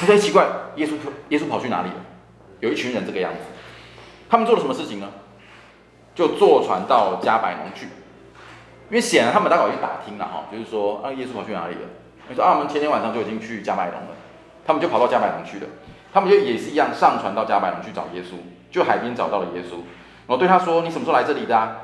[0.00, 0.46] 他觉得奇怪，
[0.76, 0.92] 耶稣
[1.28, 1.96] 耶稣跑去哪里了？
[2.60, 3.38] 有一群人这个样子，
[4.28, 5.08] 他们做了什么事情呢？
[6.14, 7.86] 就坐船到加百农去，
[8.88, 11.80] 因为显然他们大概去打听了哈，就是说啊，耶稣跑去哪里了？
[12.28, 14.08] 他说啊，我们前天晚上就已经去加百农了，
[14.66, 15.66] 他们就跑到加百农去了，
[16.12, 18.34] 他们就也是一样上船到加百农去找耶稣，
[18.70, 19.76] 就海边找到了耶稣，
[20.26, 21.76] 然后对他说：“你什么时候来这里的啊？”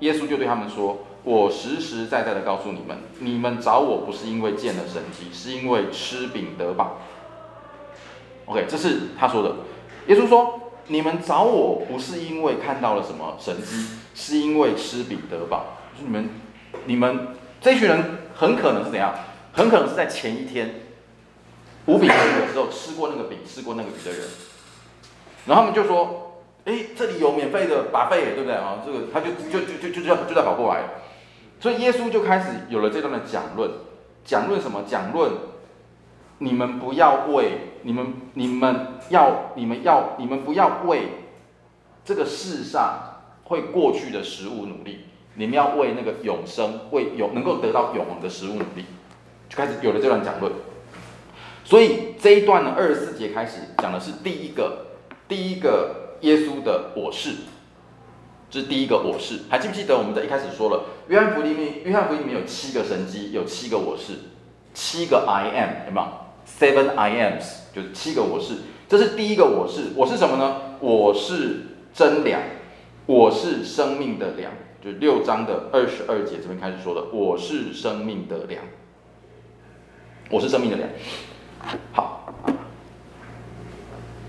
[0.00, 6.98] 耶稣就对他们说：“我实实在在的告诉你们，你们找我不是因为见了神迹，是因为吃饼得饱。”
[8.46, 9.56] OK，这是他说的。
[10.06, 15.76] 耶稣说：“你们找我不是因为看到了什么神迹，是因为吃饼得饱。
[15.94, 16.30] 就是你们，
[16.86, 17.28] 你们
[17.60, 19.14] 这群人很可能是怎样？
[19.52, 20.76] 很可能是在前一天
[21.86, 24.28] 五饼的时候吃过那个饼，吃过那个鱼的人。
[25.46, 26.24] 然后他们就说。”
[26.64, 28.82] 哎，这里有免费的把费对不对啊？
[28.84, 30.82] 这个他就就就就就就就在跑过来，
[31.60, 33.70] 所以耶稣就开始有了这段的讲论，
[34.24, 34.84] 讲论什么？
[34.86, 35.32] 讲论
[36.38, 37.52] 你们不要为
[37.82, 41.08] 你们你们要你们要你们不要为
[42.04, 45.00] 这个世上会过去的食物努力，
[45.34, 48.84] 你们要为那个永生为有能够得到永恒的食物努力，
[49.48, 50.52] 就开始有了这段讲论。
[51.64, 54.86] 所以这一段呢，二十四节开始讲的是第一个
[55.26, 56.06] 第一个。
[56.22, 57.30] 耶稣的我是，
[58.50, 64.14] 这是第一个我是，还记不记得我们在一开始说了，约翰福音里面，约翰福音里面有七个神迹，有七个我是，
[64.72, 66.06] 七个 I am，有没有
[66.58, 67.44] ？Seven I ams，
[67.74, 68.54] 就是七个我是。
[68.88, 70.78] 这是第一个我是，我是什么呢？
[70.80, 71.60] 我是
[71.92, 72.40] 真粮，
[73.04, 74.50] 我是生命的粮，
[74.82, 78.62] 就六章的二十二节这边开始说的，我是生命的粮，
[80.30, 80.88] 我是生命的粮。
[81.92, 82.17] 好。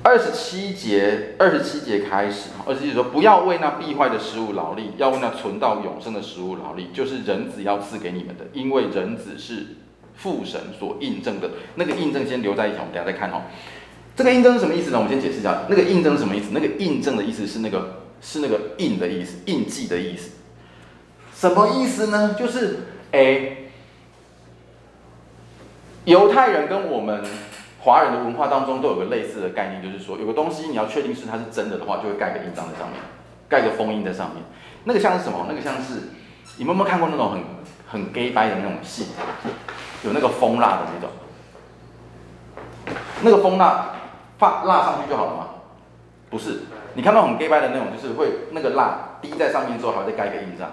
[0.10, 9.68] 二十七节，二十七节开始，二十七节说：“不要为那必坏的食物劳力，要为那存到永生的食物劳力，就是人子要赐给你们的，因为人子是
[10.16, 11.52] 父神所印证的。
[11.76, 13.44] 那个印证先留在一起，我们等下再看哦。
[14.16, 14.98] 这个印证是什么意思呢？
[14.98, 15.66] 我们先解释一下。
[15.70, 16.50] 那个印证是什么意思？
[16.54, 20.32] 那个印证的意思是那个是那个印的意思，印记的意思。
[21.36, 22.36] 什么意思呢？
[22.40, 22.80] 就是
[23.12, 23.70] 诶，
[26.06, 27.24] 犹太人跟我们。”
[27.82, 33.00] 华人的文化当中都有个类似的概念，就是说有个东西你要确定是它是真的的话，就会盖个印章在上面，
[33.48, 34.44] 盖个封印在上面。
[34.84, 35.46] 那个像是什么？
[35.48, 36.10] 那个像是
[36.58, 37.42] 你们有没有看过那种很
[37.88, 39.08] 很 gay 掰的那种戏？
[40.04, 43.92] 有那个蜂蜡的那种，那个蜂蜡
[44.38, 45.48] 放蜡上去就好了吗？
[46.30, 46.60] 不是，
[46.96, 50.70] 你看到很 gay 掰的那种，就是会那个蜡滴在上面之后，还会再盖一个印章，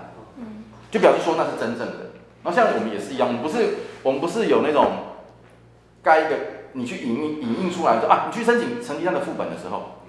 [0.91, 2.11] 就表示说那是真正的。
[2.43, 4.91] 然后像我们也是一样，我们不是我们不是有那种
[6.03, 6.56] 盖一个。
[6.77, 10.03] 你去影印影印出来说啊，你去申请成绩单的副本的时候，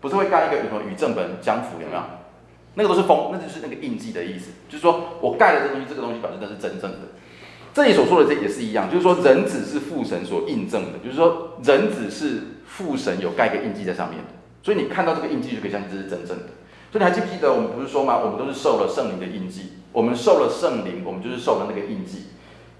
[0.00, 2.02] 不是会盖一个什么与正本相符有没有？
[2.74, 4.50] 那个都是封，那就是那个印记的意思。
[4.68, 6.98] 就是说我盖了这东西，这个东西表示那是真正的。
[7.74, 14.30] 这里所说的这也是一样，就是说人子是父神所印证的，就是说人子是父神有盖个印记在上面的，
[14.62, 16.44] 所以你看到这个印记就可以相信这是真正的。
[16.90, 18.18] 所以你还记不记得我们不是说吗？
[18.18, 22.24] 我们都是受了圣灵的印记，我们受了圣灵，我们就是受了那个印记。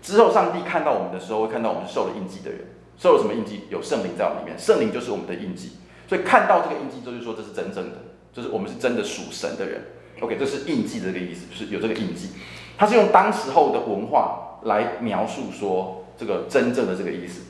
[0.03, 2.61] 之后上帝看到我们的时候，会看到我们是受了印记的人。
[2.99, 3.63] 受了什么印记？
[3.71, 5.73] 有圣灵在我们里面，圣灵就是我们的印记。
[6.09, 7.97] 所以看到这个印记，就是说这是真正的，
[8.33, 9.83] 就是我们是真的属神的人。
[10.21, 12.29] OK，这是印记的这个意思，就是有这个印记。
[12.77, 17.45] 它是用当时候的文化来描述说这个真正的这个意思，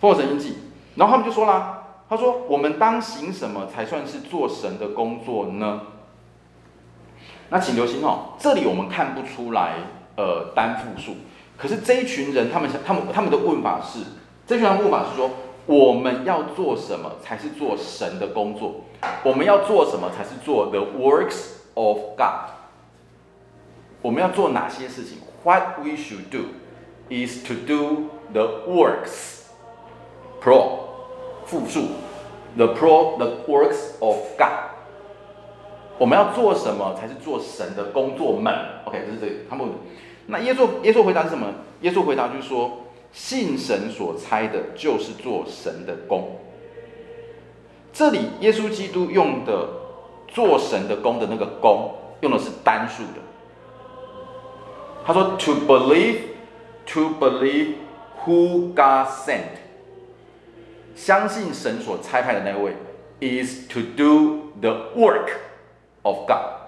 [0.00, 0.54] 封神印记。
[0.96, 5.82] 然后他们就说啦，他说我们当行什么才算是做神的工作呢？
[7.50, 9.74] 那请留心哦，这里我们看不出来
[10.16, 11.16] 呃单复数，
[11.58, 14.00] 可是这一群人他们想，他们他们的问法是。
[14.46, 15.30] 这句话的问法是说，
[15.64, 18.74] 我们要做什么才是做神的工作？
[19.22, 22.50] 我们要做什么才是做 the works of God？
[24.02, 26.48] 我们要做哪些事情？What we should do
[27.08, 29.44] is to do the works
[30.42, 30.80] pro
[31.46, 31.86] 复数
[32.54, 34.72] the pro the works of God。
[35.96, 39.66] 我们要做什么才是做神的工作们？OK，这是这个他们。
[40.26, 41.46] 那耶稣耶稣回答是什么？
[41.80, 42.80] 耶稣回答就是说。
[43.14, 46.36] 信神所差的，就是做神的工。
[47.92, 49.68] 这里耶稣基督用的
[50.26, 53.20] 做神的工的那个工，用的是单数的。
[55.06, 56.18] 他说：“To believe,
[56.86, 57.74] to believe
[58.24, 59.60] who God sent，
[60.96, 62.74] 相信神所差派的那位
[63.20, 65.30] ，is to do the work
[66.02, 66.62] of God。”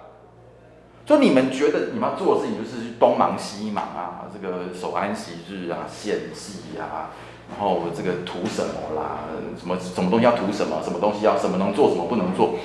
[1.07, 7.11] 就你们觉得你们要做的事情就是东忙西忙啊，这个守安息日啊，献祭啊，
[7.49, 9.19] 然后这个图什么啦，
[9.57, 12.55] 什么什么东西要图什么，什么东西要什么能做什么不能做，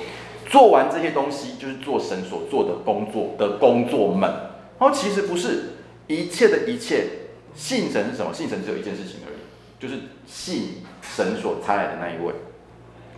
[0.45, 4.29] 做完这些东西就是做神所做的工作的工作们。
[4.77, 5.75] 然后其实不是
[6.07, 7.07] 一切的一切，
[7.55, 8.33] 信神是什么？
[8.33, 9.37] 信神只有一件事情而已，
[9.79, 12.33] 就是信神所差来的那一位，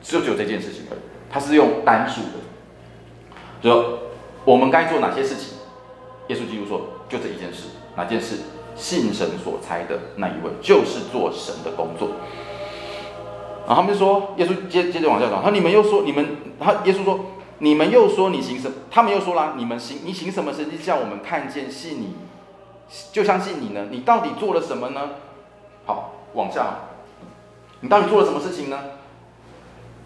[0.04, 1.00] 就只有这件事情而已。
[1.32, 4.05] 它是用单数的，就
[4.46, 5.58] 我们该做哪些事情？
[6.28, 8.38] 耶稣基督说，就这一件事，哪件事？
[8.76, 12.10] 信神所差的那一位，就是做神的工作。
[13.66, 17.20] 然后他们就说，耶稣接接着往下讲，他说你们又说你们，他耶稣说
[17.60, 18.70] 你们又说你行什？
[18.92, 22.16] 他们又说啦，你们行你行什么神迹，叫我们看见信你，
[23.14, 23.88] 就相信你呢？
[23.90, 25.12] 你到底做了什么呢？
[25.86, 26.80] 好，往下，
[27.80, 28.78] 你到底做了什么事情呢？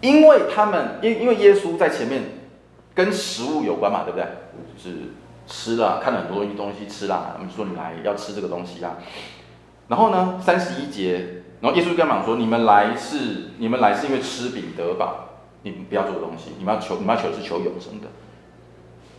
[0.00, 2.22] 因为他们因因为耶稣在前面
[2.94, 4.26] 跟食物有关嘛，对不对？
[4.74, 5.12] 就是。
[5.52, 8.98] 吃了，看了很多东西东西吃了，他们说你来要吃这个东西啊。
[9.88, 15.24] 然后呢，三十一节，然后耶稣跟他们说：你们来是你们来是因为吃饼得饱，
[15.62, 18.06] 你们不要做东西，你们要求你们要求是求永生的。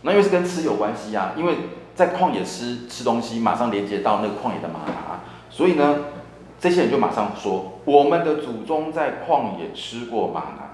[0.00, 1.54] 那因为是跟吃有关系啊，因为
[1.94, 5.20] 在旷野吃吃东西，马上连接到那个旷野的吗哪，
[5.50, 5.98] 所以呢，
[6.58, 10.71] 这些人就马上说：我们的祖宗在旷野吃过吗哪，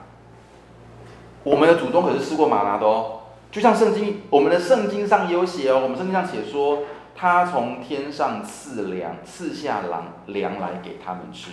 [1.49, 3.21] 我们的祖宗可是吃过吗哪的哦。
[3.51, 5.81] 就像圣经，我们的圣经上也有写哦。
[5.83, 6.81] 我们圣经上写说，
[7.17, 11.51] 他从天上赐粮，赐下粮粮来给他们吃。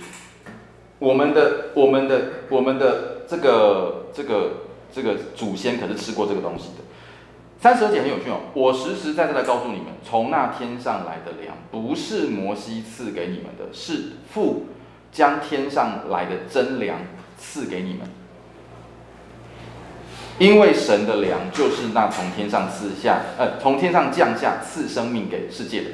[1.00, 4.52] 我们的、我们的、我们的这个、这个、
[4.92, 6.84] 这个祖先可是吃过这个东西的。
[7.62, 8.40] 三十二节很有趣哦。
[8.54, 14.66] 我实实在在的告诉你们，从那天上来的粮，不是摩西赐给你们的，是父
[15.14, 17.00] 将天上来的真粮
[17.38, 18.02] 赐给你们。
[20.38, 25.88] 因为神的粮就是那从天上赐下，呃，从天上降下赐生命给世界的。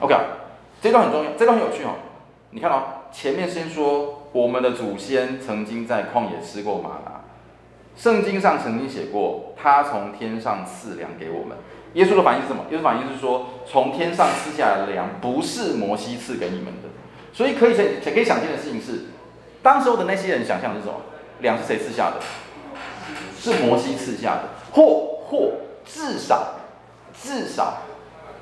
[0.00, 0.14] OK，
[0.82, 1.96] 这段很重要，这段很有趣哦。
[2.50, 7.20] 你看哦，前面先说我们的祖先曾经在旷野吃过吗哪，
[7.96, 11.56] 圣经上曾经写过他从天上赐粮给我们。
[11.94, 12.64] 耶稣的反应是什么？
[12.70, 16.88] 耶稣反应是说，从天上赐下来的粮不是摩西赐给你们的。
[17.32, 19.06] 所以可以想，可以想见的事情是，
[19.62, 21.00] 当时候的那些人想象的是什么？
[21.40, 22.20] 粮是谁赐下的？
[23.38, 24.42] 是摩西赐下的，
[24.72, 25.52] 或或
[25.84, 26.54] 至少
[27.14, 27.78] 至少，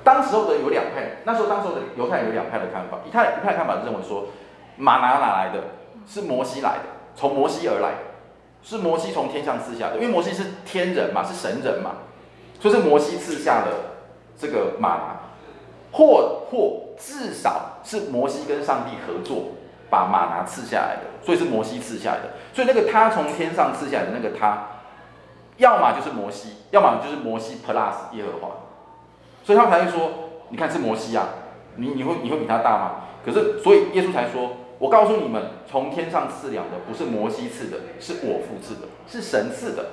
[0.03, 4.27] 当时候的有两派，那时候当时候的犹太人有两派的看法，一派一派看法认为说，
[4.77, 5.62] 马拿哪来的？
[6.07, 6.85] 是摩西来的，
[7.17, 7.95] 从摩西而来，
[8.62, 11.97] 是摩西从天上赐下的，因为摩西是天人嘛，是神人嘛，
[12.61, 13.73] 所以是摩西赐下的
[14.39, 15.17] 这个马拿，
[15.91, 19.53] 或或至少是摩西跟上帝合作，
[19.91, 24.68] 把马拿赐下来的，所以是摩西赐下来的，所以那个他从天上赐下来的那个他。
[25.59, 28.57] 要么就是摩西，要么就是摩西 plus 耶和华，
[29.43, 30.11] 所以他才会说，
[30.51, 31.28] 你看是摩西啊，
[31.76, 32.97] 你你会你会比他大吗？
[33.24, 39.87] 可是所以耶稣才说，我告诉你们，从天上赐粮的不是摩西赐的，是我父赐的，是神赐的，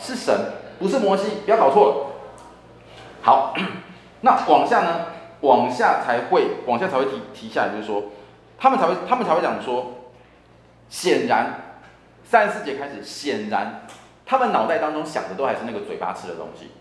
[0.00, 0.34] 是神，
[0.78, 2.06] 不是摩西，不要搞错了。
[3.20, 3.54] 好，
[4.22, 5.06] 那往下呢？
[5.42, 8.04] 往下才会往下才会提提下来，就是说，
[8.58, 9.94] 他们才会他们才会讲说，
[10.88, 11.78] 显然
[12.24, 13.82] 三十四节开始，显然。
[14.28, 16.72] 他们脑袋当中想的都还是那个嘴巴吃的东西，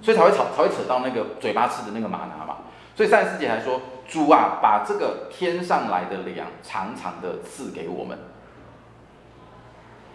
[0.00, 2.56] 所以才会吵，才会扯到那个嘴巴吃的那个玛拿嘛。
[2.96, 3.78] 所以三十四节还说，
[4.08, 8.18] 主啊，把这个天上来的粮常常的赐给我们。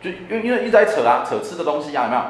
[0.02, 2.22] 就因因为一直在扯啊，扯吃的东西啊，有没有？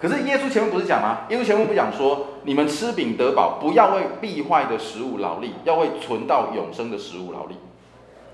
[0.00, 1.26] 可是耶稣前面不是讲吗？
[1.28, 7.58] 耶稣前面不讲说，你们吃饼得饱，不要为必坏的食物劳力，要为存到永生的食物劳力。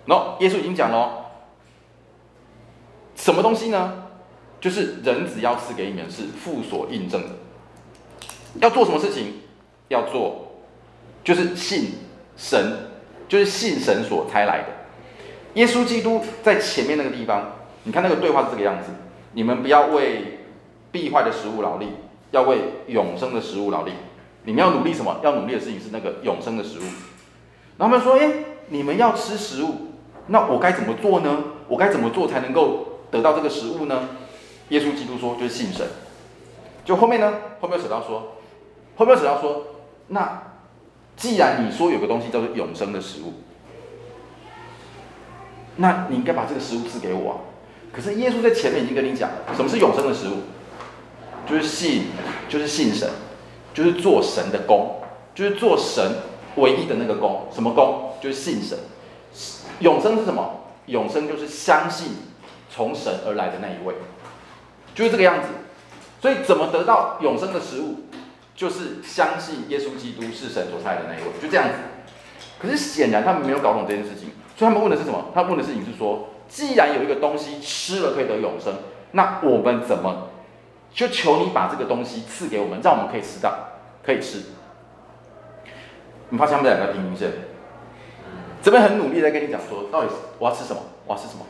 [0.06, 1.26] 喏，耶稣已经讲了，
[3.14, 4.04] 什么东西呢？
[4.60, 7.28] 就是人子要赐给你们是父所印证的，
[8.60, 9.40] 要做什么事情？
[9.88, 10.62] 要做，
[11.22, 11.92] 就是信
[12.36, 12.90] 神，
[13.28, 14.68] 就是信神所差来的。
[15.54, 17.52] 耶稣基督在前面那个地方，
[17.82, 18.90] 你看那个对话是这个样子：
[19.34, 20.40] 你们不要为
[20.90, 21.88] 必坏的食物劳力，
[22.30, 23.92] 要为永生的食物劳力。
[24.44, 25.20] 你们要努力什么？
[25.22, 26.82] 要努力的事情是那个永生的食物。
[27.76, 29.92] 然后他们说：“诶，你们要吃食物，
[30.28, 31.38] 那我该怎么做呢？
[31.68, 34.08] 我该怎么做才能够得到这个食物呢？”
[34.70, 35.86] 耶稣基督说，就是信神。
[36.84, 38.36] 就后面呢，后面有扯到说，
[38.96, 39.66] 后面有扯到说，
[40.08, 40.42] 那
[41.16, 43.34] 既然你说有个东西叫做永生的食物，
[45.76, 47.36] 那你应该把这个食物赐给我啊。
[47.92, 50.38] 可是耶稣在前面已经跟你讲了，什么是永生的食物？
[51.46, 52.04] 就是信，
[52.48, 53.08] 就是信神，
[53.74, 54.96] 就是做神的工，
[55.34, 56.02] 就是做神
[56.56, 57.46] 唯一的那个工。
[57.52, 58.12] 什么工？
[58.20, 58.78] 就是信神。
[59.80, 60.60] 永生是什么？
[60.86, 62.16] 永生就是相信
[62.68, 63.94] 从神而来的那一位。
[64.94, 65.48] 就是这个样子，
[66.20, 68.04] 所以怎么得到永生的食物，
[68.54, 71.74] 就是相信耶稣基督是神所差的那一位，就这样子。
[72.58, 75.26] 可是显然他们没有搞懂这件事情，所以他们问的是什么？
[75.34, 78.72] 他们问的事情是说，既然有一个东西吃了可以得永生，
[79.12, 80.28] 那我们怎么
[80.92, 83.52] 就求你把这个东西赐给我们，让我们可以吃到，
[84.04, 84.42] 可以吃。
[86.28, 87.32] 你发现他们两个平行线，
[88.64, 90.08] 这边很努力在跟你讲说，到底
[90.38, 90.80] 我要吃什么？
[91.06, 91.44] 我要吃什么？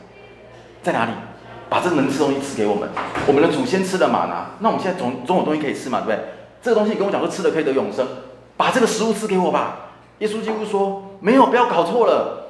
[0.83, 1.11] 在哪里？
[1.69, 2.89] 把这能吃东西吃给我们。
[3.25, 6.25] 我们的祖先吃的玛拿，那我们现在总总有东西可以吃嘛，对不对？
[6.61, 8.05] 这个东西你跟我讲说吃了可以得永生，
[8.57, 9.91] 把这个食物吃给我吧。
[10.19, 12.47] 耶稣基督说，没有，不要搞错了，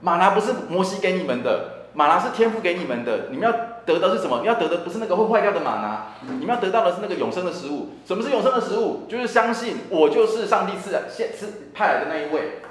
[0.00, 3.26] 玛拿不是摩西给你们的，玛拿是天父给你们的。
[3.30, 3.52] 你们要
[3.84, 4.40] 得的是什么？
[4.40, 7.90] 你要得的不是那个会坏掉的玛拿，你们要得到的是那个永生的食物。
[8.06, 9.02] 什么是永生的食物？
[9.10, 12.62] 就是相信我就是上帝赐的现赐派来的那一位。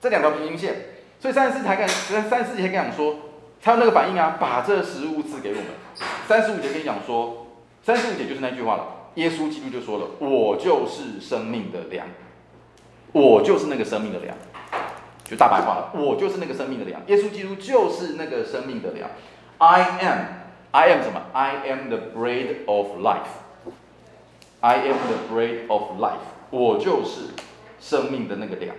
[0.00, 0.74] 这两条平行线，
[1.20, 3.16] 所以三十四才敢，三十四节敢讲说。
[3.60, 5.64] 他有那个反应啊，把这食物赐给我们。
[6.28, 7.48] 三十五节跟你讲说，
[7.82, 8.86] 三十五节就是那句话了。
[9.16, 12.06] 耶稣基督就说了：“我就是生命的粮，
[13.10, 14.36] 我就是那个生命的粮。”
[15.28, 17.02] 就大白话了，我就是那个生命的粮。
[17.08, 19.10] 耶稣基督就是那个生命的粮。
[19.58, 20.18] I am,
[20.70, 23.26] I am 什么？I am the bread of life.
[24.60, 26.22] I am the bread of life.
[26.50, 27.22] 我就是
[27.80, 28.76] 生命的那个粮。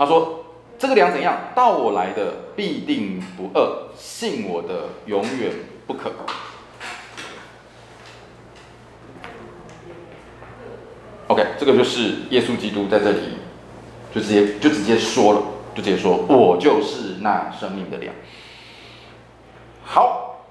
[0.00, 0.36] 他说。
[0.80, 1.36] 这个粮怎样？
[1.54, 5.52] 到我来的必定不饿，信我的永远
[5.86, 6.10] 不渴。
[11.26, 13.36] OK，这个就是耶稣基督在这里
[14.14, 15.42] 就直接就直接说了，
[15.74, 18.14] 就直接说，我就是那生命的粮。
[19.84, 20.46] 好，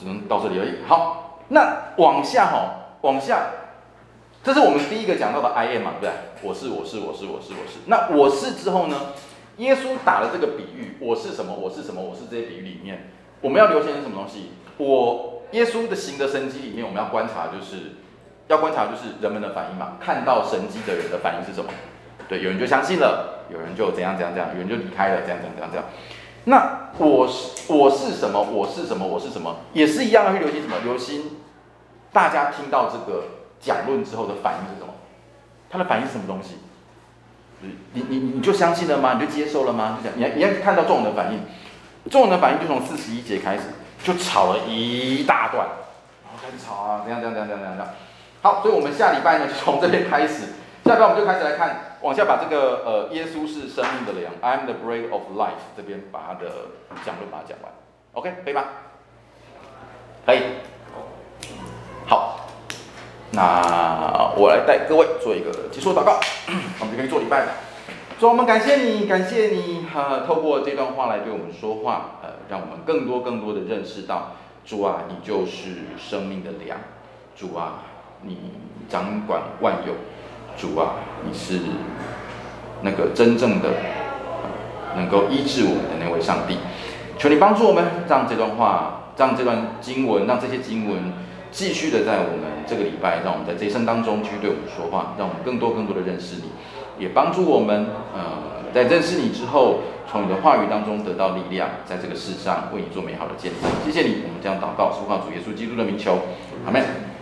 [0.00, 0.76] 只能到这里而已。
[0.88, 2.70] 好，那往下哈，
[3.02, 3.46] 往下，
[4.44, 6.12] 这是我们第一个讲到的 I am 嘛，对不对？
[6.42, 7.80] 我是，我是，我是，我是，我是。
[7.86, 8.96] 那我是之后呢？
[9.56, 11.54] 耶稣打了这个比喻，我是什么？
[11.54, 12.02] 我是什么？
[12.02, 13.08] 我是这些比喻里面，
[13.40, 14.50] 我们要留心是什么东西？
[14.76, 17.92] 我耶稣的行的神迹里面，我们要观察，就是
[18.48, 19.96] 要观察，就是人们的反应嘛。
[19.98, 21.70] 看到神迹的人的反应是什么？
[22.28, 25.86] 对，有人就相信了，有人就怎样怎样怎样，有人就离开了，这样这样这样这样。
[26.46, 28.42] 那我是我是什么？
[28.42, 29.06] 我是什么？
[29.06, 29.56] 我是什么？
[29.72, 30.74] 也是一样要去留心什么？
[30.82, 31.40] 留心
[32.12, 33.24] 大家听到这个
[33.64, 34.92] 讲论之后的反应是什么？
[35.70, 36.58] 他的反应是什么东西？
[37.94, 39.14] 你你你就相信了吗？
[39.14, 39.98] 你就接受了吗？
[40.04, 41.40] 就这样，你你要看到众人的反应，
[42.10, 43.62] 众人的反应就从四十一节开始，
[44.04, 45.66] 就吵了一大段，
[46.22, 47.94] 然后开始吵啊，怎样怎样怎样怎样怎样。
[48.42, 50.52] 好，所以我们下礼拜呢就从这边开始，
[50.84, 56.50] 下礼拜我们就开始来看，往下把这个呃耶稣是生命的粮，I am the bread of life 这边把他的
[57.06, 57.72] 讲论把它讲完
[58.12, 58.64] ，OK 可以吗？
[60.26, 60.42] 可以。
[62.06, 62.43] 好。
[63.34, 66.20] 那我来带各位做一个结束祷告，
[66.80, 67.52] 我们就可以做礼拜了。
[68.18, 74.32] 主，我们感谢你，感谢你，呃，透过这段话来对我们说话，呃，让我们更多更多的认识到，
[74.64, 76.78] 主啊，你就是生命的粮，
[77.36, 77.82] 主啊，
[78.22, 78.38] 你
[78.88, 79.94] 掌管万有，
[80.56, 80.92] 主啊，
[81.26, 81.58] 你是
[82.82, 83.70] 那个真正的
[84.94, 86.58] 能够医治我们的那位上帝。
[87.18, 91.23] 求你帮助我们，让这段话，让这段经文，让这些经文。
[91.54, 96.50] 继续的在我们这个礼拜，让我们在这一生当中继续对我们说话，让我们更多更多的认识你，
[96.98, 99.78] 也帮助我们，呃，在认识你之后，
[100.10, 103.70] 从你的话语当中得到力量，在这个世上为你做美好的见证。
[103.86, 106.18] 谢谢你，我们这样祷告，是奉主耶稣基督的名求，
[106.66, 107.13] 阿门。